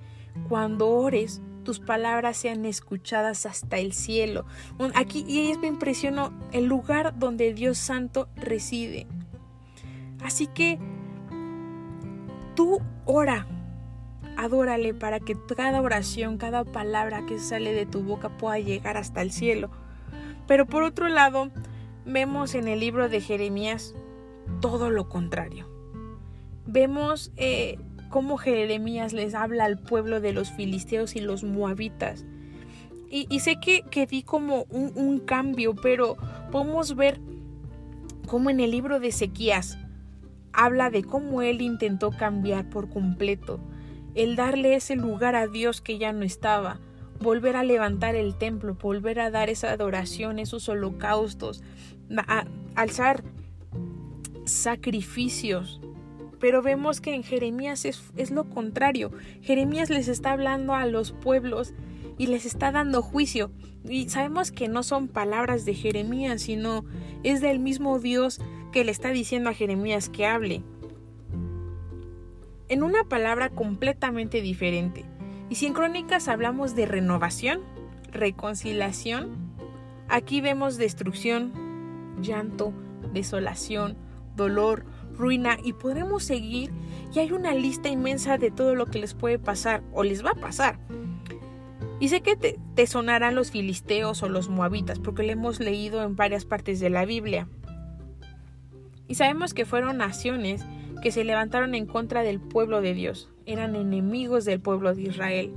cuando 0.47 0.89
ores, 0.89 1.41
tus 1.63 1.79
palabras 1.79 2.37
sean 2.37 2.65
escuchadas 2.65 3.45
hasta 3.45 3.77
el 3.77 3.93
cielo. 3.93 4.45
Aquí, 4.95 5.25
y 5.27 5.55
me 5.57 5.67
impresionó, 5.67 6.33
el 6.51 6.65
lugar 6.65 7.17
donde 7.17 7.53
Dios 7.53 7.77
Santo 7.77 8.27
reside. 8.35 9.07
Así 10.23 10.47
que 10.47 10.79
tú 12.55 12.81
ora, 13.05 13.47
adórale 14.35 14.93
para 14.93 15.19
que 15.19 15.37
cada 15.55 15.81
oración, 15.81 16.37
cada 16.37 16.63
palabra 16.63 17.25
que 17.25 17.39
sale 17.39 17.73
de 17.73 17.85
tu 17.85 18.01
boca 18.01 18.37
pueda 18.37 18.59
llegar 18.59 18.97
hasta 18.97 19.21
el 19.21 19.31
cielo. 19.31 19.69
Pero 20.47 20.65
por 20.65 20.83
otro 20.83 21.07
lado, 21.07 21.51
vemos 22.05 22.55
en 22.55 22.67
el 22.67 22.79
libro 22.79 23.09
de 23.09 23.21
Jeremías 23.21 23.93
todo 24.59 24.89
lo 24.89 25.09
contrario. 25.09 25.67
Vemos 26.65 27.31
eh, 27.37 27.77
cómo 28.09 28.37
Jeremías 28.37 29.13
les 29.13 29.33
habla 29.33 29.65
al 29.65 29.79
pueblo 29.79 30.21
de 30.21 30.33
los 30.33 30.51
filisteos 30.51 31.15
y 31.15 31.21
los 31.21 31.43
moabitas. 31.43 32.25
Y, 33.11 33.39
sé 33.39 33.59
que, 33.59 33.81
que, 33.89 34.05
di 34.05 34.21
como 34.21 34.65
un, 34.69 35.17
cambio, 35.17 35.73
pero 35.73 36.15
podemos 36.51 36.95
ver 36.95 37.19
cómo 38.27 38.51
en 38.51 38.59
el 38.59 38.69
libro 38.69 38.99
de 38.99 39.07
Ezequías 39.07 39.79
habla 40.53 40.91
de 40.91 41.03
cómo 41.03 41.41
él 41.41 41.61
intentó 41.61 42.11
cambiar 42.11 42.69
por 42.69 42.87
completo, 42.87 43.59
el 44.13 44.35
darle 44.35 44.75
ese 44.75 44.95
lugar 44.95 45.35
a 45.35 45.47
Dios 45.47 45.81
que 45.81 45.97
ya 45.97 46.13
no 46.13 46.23
estaba, 46.23 46.79
volver 47.19 47.55
a 47.55 47.63
levantar 47.63 48.13
el 48.15 48.35
templo, 48.35 48.75
volver 48.75 49.19
a 49.19 49.31
dar 49.31 49.49
esa 49.49 49.71
adoración, 49.71 50.37
esos 50.37 50.69
holocaustos, 50.69 51.63
alzar 52.75 53.23
sacrificios 54.49 55.79
pero 56.39 56.61
vemos 56.61 57.01
que 57.01 57.13
en 57.13 57.23
Jeremías 57.23 57.85
es, 57.85 58.31
lo 58.31 58.49
contrario. 58.49 59.11
Jeremías 59.41 59.89
les 59.89 60.07
está 60.07 60.31
hablando 60.31 60.73
a 60.73 60.85
los 60.85 61.11
pueblos 61.11 61.73
y 62.17 62.27
les 62.27 62.45
está 62.45 62.71
dando 62.71 63.01
juicio. 63.01 63.51
Y 63.87 64.09
sabemos 64.09 64.51
que 64.51 64.67
no 64.67 64.83
son 64.83 65.07
palabras 65.07 65.65
de 65.65 65.73
Jeremías, 65.73 66.41
sino 66.41 66.85
es 67.23 67.41
del 67.41 67.59
mismo 67.59 67.99
Dios 67.99 68.39
que 68.71 68.83
le 68.83 68.91
está 68.91 69.09
diciendo 69.09 69.49
a 69.49 69.53
Jeremías 69.53 70.09
que 70.09 70.25
hable. 70.25 70.63
En 72.69 72.83
una 72.83 73.03
palabra 73.03 73.49
completamente 73.49 74.41
diferente. 74.41 75.05
Y 75.49 75.55
si 75.55 75.65
en 75.65 75.73
Crónicas 75.73 76.27
hablamos 76.27 76.75
de 76.75 76.85
renovación, 76.85 77.61
reconciliación, 78.11 79.29
aquí 80.07 80.39
vemos 80.39 80.77
destrucción, 80.77 81.51
llanto, 82.21 82.71
desolación, 83.11 83.97
dolor, 84.39 84.85
ruina 85.19 85.57
y 85.63 85.73
podemos 85.73 86.23
seguir 86.23 86.71
y 87.13 87.19
hay 87.19 87.31
una 87.31 87.53
lista 87.53 87.89
inmensa 87.89 88.37
de 88.37 88.49
todo 88.49 88.73
lo 88.73 88.87
que 88.87 88.99
les 88.99 89.13
puede 89.13 89.37
pasar 89.37 89.83
o 89.93 90.03
les 90.03 90.25
va 90.25 90.31
a 90.31 90.35
pasar. 90.35 90.79
Y 91.99 92.07
sé 92.07 92.21
que 92.21 92.37
te, 92.37 92.87
sonarán 92.87 93.35
los 93.35 93.51
filisteos 93.51 94.23
o 94.23 94.29
los 94.29 94.47
moabitas 94.47 94.99
porque 94.99 95.23
lo 95.23 95.33
hemos 95.33 95.59
leído 95.59 96.01
en 96.01 96.15
varias 96.15 96.45
partes 96.45 96.79
de 96.79 96.89
la 96.89 97.05
Biblia. 97.05 97.47
Y 99.07 99.15
sabemos 99.15 99.53
que 99.53 99.65
fueron 99.65 99.97
naciones 99.97 100.63
que 101.01 101.11
se 101.11 101.25
levantaron 101.25 101.75
en 101.75 101.85
contra 101.85 102.23
del 102.23 102.39
pueblo 102.39 102.81
de 102.81 102.93
Dios, 102.93 103.29
eran 103.45 103.75
enemigos 103.75 104.45
del 104.45 104.61
pueblo 104.61 104.93
de 104.93 105.03
Israel. 105.03 105.53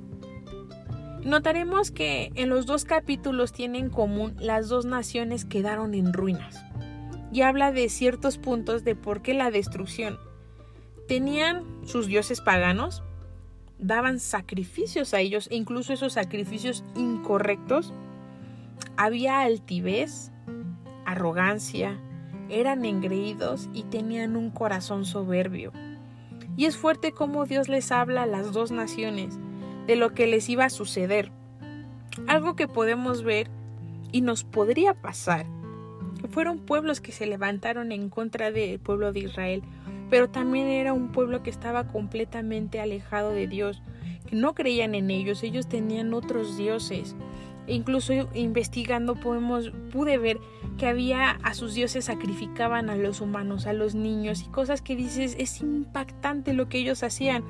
Notaremos 1.24 1.92
que 1.92 2.32
en 2.34 2.48
los 2.48 2.66
dos 2.66 2.84
capítulos 2.84 3.52
tienen 3.52 3.84
en 3.84 3.90
común 3.90 4.34
las 4.40 4.68
dos 4.68 4.86
naciones 4.86 5.44
quedaron 5.44 5.94
en 5.94 6.12
ruinas 6.12 6.64
y 7.32 7.42
habla 7.42 7.72
de 7.72 7.88
ciertos 7.88 8.36
puntos 8.36 8.84
de 8.84 8.94
por 8.94 9.22
qué 9.22 9.32
la 9.32 9.50
destrucción. 9.50 10.18
Tenían 11.08 11.64
sus 11.84 12.06
dioses 12.06 12.40
paganos, 12.40 13.02
daban 13.78 14.20
sacrificios 14.20 15.14
a 15.14 15.20
ellos, 15.20 15.48
e 15.50 15.56
incluso 15.56 15.92
esos 15.92 16.12
sacrificios 16.12 16.84
incorrectos. 16.94 17.92
Había 18.96 19.40
altivez, 19.40 20.30
arrogancia, 21.06 21.98
eran 22.50 22.84
engreídos 22.84 23.70
y 23.72 23.84
tenían 23.84 24.36
un 24.36 24.50
corazón 24.50 25.06
soberbio. 25.06 25.72
Y 26.56 26.66
es 26.66 26.76
fuerte 26.76 27.12
cómo 27.12 27.46
Dios 27.46 27.70
les 27.70 27.90
habla 27.92 28.24
a 28.24 28.26
las 28.26 28.52
dos 28.52 28.72
naciones 28.72 29.38
de 29.86 29.96
lo 29.96 30.12
que 30.12 30.26
les 30.26 30.50
iba 30.50 30.66
a 30.66 30.70
suceder. 30.70 31.32
Algo 32.26 32.56
que 32.56 32.68
podemos 32.68 33.22
ver 33.22 33.50
y 34.12 34.20
nos 34.20 34.44
podría 34.44 34.92
pasar 34.92 35.46
fueron 36.32 36.58
pueblos 36.58 37.00
que 37.00 37.12
se 37.12 37.26
levantaron 37.26 37.92
en 37.92 38.08
contra 38.08 38.50
del 38.50 38.80
pueblo 38.80 39.12
de 39.12 39.20
Israel, 39.20 39.62
pero 40.10 40.28
también 40.28 40.66
era 40.66 40.92
un 40.92 41.12
pueblo 41.12 41.42
que 41.42 41.50
estaba 41.50 41.86
completamente 41.86 42.80
alejado 42.80 43.30
de 43.30 43.46
Dios, 43.46 43.82
que 44.28 44.34
no 44.36 44.54
creían 44.54 44.94
en 44.94 45.10
ellos, 45.10 45.42
ellos 45.42 45.68
tenían 45.68 46.14
otros 46.14 46.56
dioses. 46.56 47.14
E 47.66 47.74
incluso 47.74 48.12
investigando 48.34 49.14
podemos, 49.14 49.70
pude 49.92 50.18
ver 50.18 50.38
que 50.78 50.86
había 50.86 51.30
a 51.30 51.54
sus 51.54 51.74
dioses 51.74 52.06
sacrificaban 52.06 52.90
a 52.90 52.96
los 52.96 53.20
humanos, 53.20 53.66
a 53.66 53.72
los 53.72 53.94
niños 53.94 54.42
y 54.42 54.50
cosas 54.50 54.82
que 54.82 54.96
dices 54.96 55.36
es 55.38 55.60
impactante 55.60 56.54
lo 56.54 56.68
que 56.68 56.78
ellos 56.78 57.02
hacían. 57.02 57.44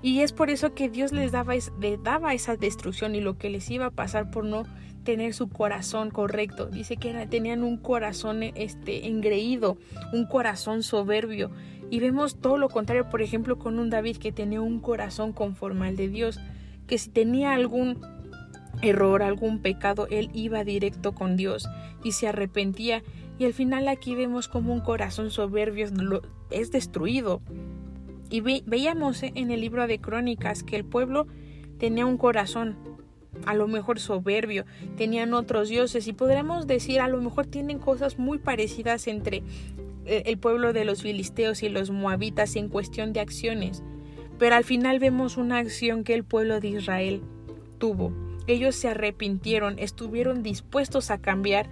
Y 0.00 0.20
es 0.20 0.32
por 0.32 0.50
eso 0.50 0.74
que 0.74 0.88
Dios 0.88 1.12
les 1.12 1.32
daba, 1.32 1.54
les 1.54 2.02
daba 2.02 2.34
esa 2.34 2.56
destrucción 2.56 3.14
y 3.14 3.20
lo 3.20 3.36
que 3.36 3.50
les 3.50 3.68
iba 3.70 3.86
a 3.86 3.90
pasar 3.90 4.30
por 4.30 4.44
no 4.44 4.64
tener 5.06 5.32
su 5.32 5.48
corazón 5.48 6.10
correcto. 6.10 6.66
Dice 6.66 6.96
que 6.96 7.26
tenían 7.26 7.62
un 7.62 7.78
corazón 7.78 8.42
este, 8.42 9.06
engreído, 9.06 9.78
un 10.12 10.26
corazón 10.26 10.82
soberbio. 10.82 11.50
Y 11.88 12.00
vemos 12.00 12.40
todo 12.40 12.58
lo 12.58 12.68
contrario, 12.68 13.08
por 13.08 13.22
ejemplo, 13.22 13.56
con 13.56 13.78
un 13.78 13.88
David 13.88 14.16
que 14.16 14.32
tenía 14.32 14.60
un 14.60 14.80
corazón 14.80 15.32
conforme 15.32 15.86
al 15.86 15.96
de 15.96 16.08
Dios, 16.08 16.40
que 16.88 16.98
si 16.98 17.10
tenía 17.10 17.54
algún 17.54 18.00
error, 18.82 19.22
algún 19.22 19.62
pecado, 19.62 20.08
él 20.10 20.28
iba 20.34 20.64
directo 20.64 21.14
con 21.14 21.36
Dios 21.36 21.68
y 22.02 22.12
se 22.12 22.26
arrepentía. 22.26 23.04
Y 23.38 23.44
al 23.44 23.54
final 23.54 23.86
aquí 23.86 24.16
vemos 24.16 24.48
como 24.48 24.74
un 24.74 24.80
corazón 24.80 25.30
soberbio 25.30 25.86
es 26.50 26.72
destruido. 26.72 27.40
Y 28.28 28.40
veíamos 28.40 29.22
en 29.22 29.52
el 29.52 29.60
libro 29.60 29.86
de 29.86 30.00
Crónicas 30.00 30.64
que 30.64 30.74
el 30.74 30.84
pueblo 30.84 31.28
tenía 31.78 32.06
un 32.06 32.18
corazón 32.18 32.76
a 33.44 33.54
lo 33.54 33.68
mejor 33.68 34.00
soberbio, 34.00 34.64
tenían 34.96 35.34
otros 35.34 35.68
dioses 35.68 36.06
y 36.08 36.12
podremos 36.12 36.66
decir 36.66 37.00
a 37.00 37.08
lo 37.08 37.20
mejor 37.20 37.46
tienen 37.46 37.78
cosas 37.78 38.18
muy 38.18 38.38
parecidas 38.38 39.06
entre 39.06 39.42
el 40.06 40.38
pueblo 40.38 40.72
de 40.72 40.84
los 40.84 41.02
filisteos 41.02 41.62
y 41.62 41.68
los 41.68 41.90
moabitas 41.90 42.56
en 42.56 42.68
cuestión 42.68 43.12
de 43.12 43.20
acciones, 43.20 43.82
pero 44.38 44.54
al 44.54 44.64
final 44.64 44.98
vemos 44.98 45.36
una 45.36 45.58
acción 45.58 46.04
que 46.04 46.14
el 46.14 46.24
pueblo 46.24 46.60
de 46.60 46.68
Israel 46.68 47.22
tuvo. 47.78 48.12
Ellos 48.46 48.76
se 48.76 48.88
arrepintieron, 48.88 49.78
estuvieron 49.78 50.42
dispuestos 50.42 51.10
a 51.10 51.18
cambiar 51.18 51.68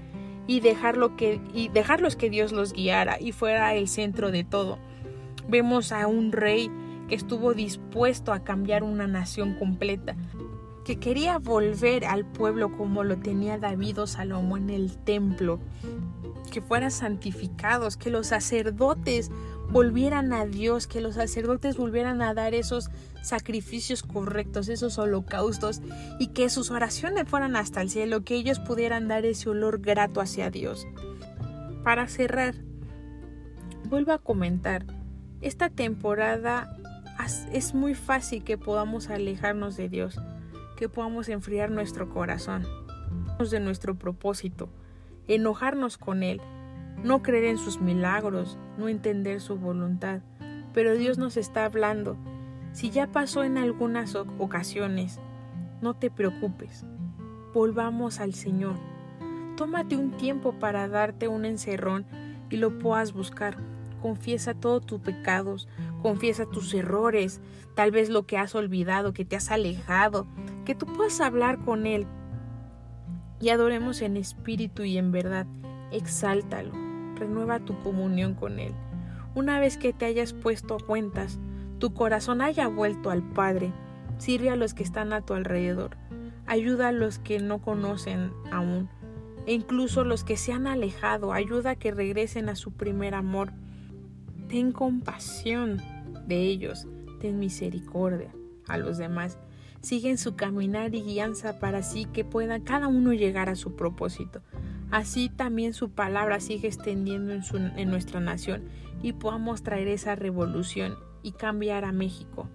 y, 0.46 0.60
dejarlo 0.60 1.16
que, 1.16 1.40
y 1.54 1.68
dejarlos 1.68 2.16
que 2.16 2.30
Dios 2.30 2.52
los 2.52 2.72
guiara 2.72 3.18
y 3.20 3.32
fuera 3.32 3.74
el 3.74 3.88
centro 3.88 4.30
de 4.30 4.44
todo. 4.44 4.78
Vemos 5.48 5.92
a 5.92 6.06
un 6.06 6.32
rey 6.32 6.70
que 7.08 7.14
estuvo 7.14 7.54
dispuesto 7.54 8.32
a 8.32 8.44
cambiar 8.44 8.82
una 8.82 9.06
nación 9.06 9.54
completa, 9.54 10.16
que 10.84 10.98
quería 10.98 11.38
volver 11.38 12.04
al 12.04 12.24
pueblo 12.24 12.70
como 12.72 13.04
lo 13.04 13.16
tenía 13.18 13.58
David 13.58 14.02
o 14.02 14.06
Salomón 14.06 14.70
en 14.70 14.76
el 14.76 14.96
templo, 14.96 15.58
que 16.52 16.60
fueran 16.60 16.90
santificados, 16.90 17.96
que 17.96 18.10
los 18.10 18.28
sacerdotes 18.28 19.30
volvieran 19.70 20.32
a 20.32 20.44
Dios, 20.44 20.86
que 20.86 21.00
los 21.00 21.14
sacerdotes 21.14 21.76
volvieran 21.76 22.20
a 22.22 22.34
dar 22.34 22.54
esos 22.54 22.90
sacrificios 23.22 24.02
correctos, 24.02 24.68
esos 24.68 24.98
holocaustos, 24.98 25.80
y 26.18 26.28
que 26.28 26.50
sus 26.50 26.70
oraciones 26.70 27.24
fueran 27.26 27.56
hasta 27.56 27.80
el 27.80 27.90
cielo, 27.90 28.22
que 28.22 28.36
ellos 28.36 28.60
pudieran 28.60 29.08
dar 29.08 29.24
ese 29.24 29.48
olor 29.48 29.80
grato 29.80 30.20
hacia 30.20 30.50
Dios. 30.50 30.86
Para 31.82 32.06
cerrar, 32.08 32.54
vuelvo 33.88 34.12
a 34.12 34.18
comentar, 34.18 34.84
esta 35.40 35.70
temporada 35.70 36.76
es 37.52 37.74
muy 37.74 37.94
fácil 37.94 38.44
que 38.44 38.58
podamos 38.58 39.08
alejarnos 39.08 39.76
de 39.76 39.88
Dios, 39.88 40.18
que 40.76 40.88
podamos 40.88 41.28
enfriar 41.28 41.70
nuestro 41.70 42.08
corazón, 42.08 42.66
de 43.50 43.60
nuestro 43.60 43.94
propósito, 43.96 44.68
enojarnos 45.28 45.98
con 45.98 46.22
Él, 46.22 46.40
no 47.02 47.22
creer 47.22 47.44
en 47.44 47.58
sus 47.58 47.80
milagros, 47.80 48.58
no 48.78 48.88
entender 48.88 49.40
su 49.40 49.56
voluntad. 49.56 50.20
Pero 50.72 50.94
Dios 50.94 51.18
nos 51.18 51.36
está 51.36 51.64
hablando. 51.64 52.16
Si 52.72 52.90
ya 52.90 53.06
pasó 53.08 53.44
en 53.44 53.58
algunas 53.58 54.14
ocasiones, 54.14 55.20
no 55.80 55.94
te 55.94 56.10
preocupes. 56.10 56.84
Volvamos 57.52 58.20
al 58.20 58.34
Señor. 58.34 58.76
Tómate 59.56 59.96
un 59.96 60.12
tiempo 60.12 60.58
para 60.58 60.88
darte 60.88 61.28
un 61.28 61.44
encerrón 61.44 62.06
y 62.50 62.56
lo 62.56 62.78
puedas 62.78 63.12
buscar. 63.12 63.56
Confiesa 64.00 64.54
todos 64.54 64.84
tus 64.84 65.00
pecados, 65.00 65.68
confiesa 66.02 66.46
tus 66.46 66.74
errores, 66.74 67.40
tal 67.74 67.90
vez 67.90 68.10
lo 68.10 68.26
que 68.26 68.36
has 68.36 68.54
olvidado, 68.54 69.12
que 69.12 69.24
te 69.24 69.36
has 69.36 69.50
alejado, 69.50 70.26
que 70.64 70.74
tú 70.74 70.86
puedas 70.86 71.20
hablar 71.20 71.58
con 71.58 71.86
Él. 71.86 72.06
Y 73.40 73.50
adoremos 73.50 74.02
en 74.02 74.16
espíritu 74.16 74.84
y 74.84 74.98
en 74.98 75.12
verdad. 75.12 75.46
Exáltalo 75.92 76.84
renueva 77.14 77.60
tu 77.60 77.78
comunión 77.82 78.34
con 78.34 78.58
Él. 78.58 78.72
Una 79.34 79.58
vez 79.58 79.76
que 79.76 79.92
te 79.92 80.04
hayas 80.04 80.32
puesto 80.32 80.76
a 80.76 80.78
cuentas, 80.78 81.38
tu 81.78 81.94
corazón 81.94 82.40
haya 82.40 82.68
vuelto 82.68 83.10
al 83.10 83.22
Padre, 83.22 83.72
sirve 84.18 84.50
a 84.50 84.56
los 84.56 84.74
que 84.74 84.82
están 84.82 85.12
a 85.12 85.22
tu 85.22 85.34
alrededor, 85.34 85.96
ayuda 86.46 86.88
a 86.88 86.92
los 86.92 87.18
que 87.18 87.40
no 87.40 87.60
conocen 87.60 88.32
aún, 88.52 88.88
e 89.46 89.52
incluso 89.52 90.04
los 90.04 90.24
que 90.24 90.36
se 90.36 90.52
han 90.52 90.66
alejado, 90.66 91.32
ayuda 91.32 91.70
a 91.70 91.76
que 91.76 91.90
regresen 91.90 92.48
a 92.48 92.56
su 92.56 92.72
primer 92.72 93.14
amor. 93.14 93.52
Ten 94.48 94.72
compasión 94.72 95.82
de 96.26 96.40
ellos, 96.40 96.86
ten 97.20 97.38
misericordia 97.38 98.30
a 98.68 98.78
los 98.78 98.98
demás. 98.98 99.38
Siguen 99.84 100.16
su 100.16 100.34
caminar 100.34 100.94
y 100.94 101.02
guianza 101.02 101.60
para 101.60 101.80
así 101.80 102.06
que 102.06 102.24
pueda 102.24 102.58
cada 102.58 102.88
uno 102.88 103.12
llegar 103.12 103.50
a 103.50 103.54
su 103.54 103.76
propósito. 103.76 104.40
Así 104.90 105.28
también 105.28 105.74
su 105.74 105.90
palabra 105.90 106.40
sigue 106.40 106.68
extendiendo 106.68 107.34
en, 107.34 107.90
nuestra 107.90 108.18
nación 108.18 108.62
y 109.02 109.12
podamos 109.12 109.62
traer 109.62 109.88
esa 109.88 110.14
revolución 110.14 110.96
y 111.22 111.32
cambiar 111.32 111.84
a 111.84 111.92
México. 111.92 112.48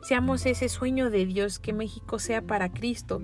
Seamos 0.00 0.46
ese 0.46 0.70
sueño 0.70 1.10
de 1.10 1.26
Dios, 1.26 1.58
que 1.58 1.74
México 1.74 2.18
sea 2.18 2.40
para 2.40 2.70
Cristo. 2.72 3.20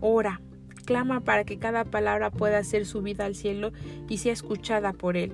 Ora, 0.00 0.40
clama 0.84 1.22
para 1.22 1.42
que 1.42 1.58
cada 1.58 1.84
palabra 1.84 2.30
pueda 2.30 2.62
ser 2.62 2.86
subida 2.86 3.24
al 3.24 3.34
cielo 3.34 3.72
y 4.08 4.18
sea 4.18 4.32
escuchada 4.32 4.92
por 4.92 5.16
Él. 5.16 5.32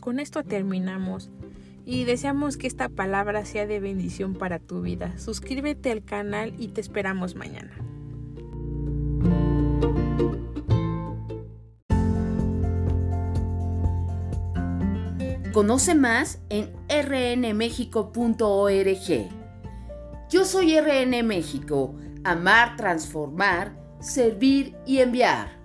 Con 0.00 0.20
esto 0.20 0.42
terminamos 0.42 1.28
y 1.84 2.04
deseamos 2.04 2.56
que 2.56 2.66
esta 2.66 2.88
palabra 2.88 3.44
sea 3.44 3.66
de 3.66 3.80
bendición 3.80 4.34
para 4.34 4.58
tu 4.58 4.82
vida. 4.82 5.18
Suscríbete 5.18 5.90
al 5.90 6.04
canal 6.04 6.54
y 6.58 6.68
te 6.68 6.80
esperamos 6.80 7.34
mañana. 7.34 7.72
Conoce 15.52 15.94
más 15.94 16.40
en 16.48 16.72
rnmexico.org. 16.88 18.08
Yo 20.30 20.46
soy 20.46 20.80
RN 20.80 21.22
México, 21.22 21.94
amar, 22.24 22.76
transformar, 22.76 23.76
servir 24.00 24.74
y 24.86 25.00
enviar. 25.00 25.61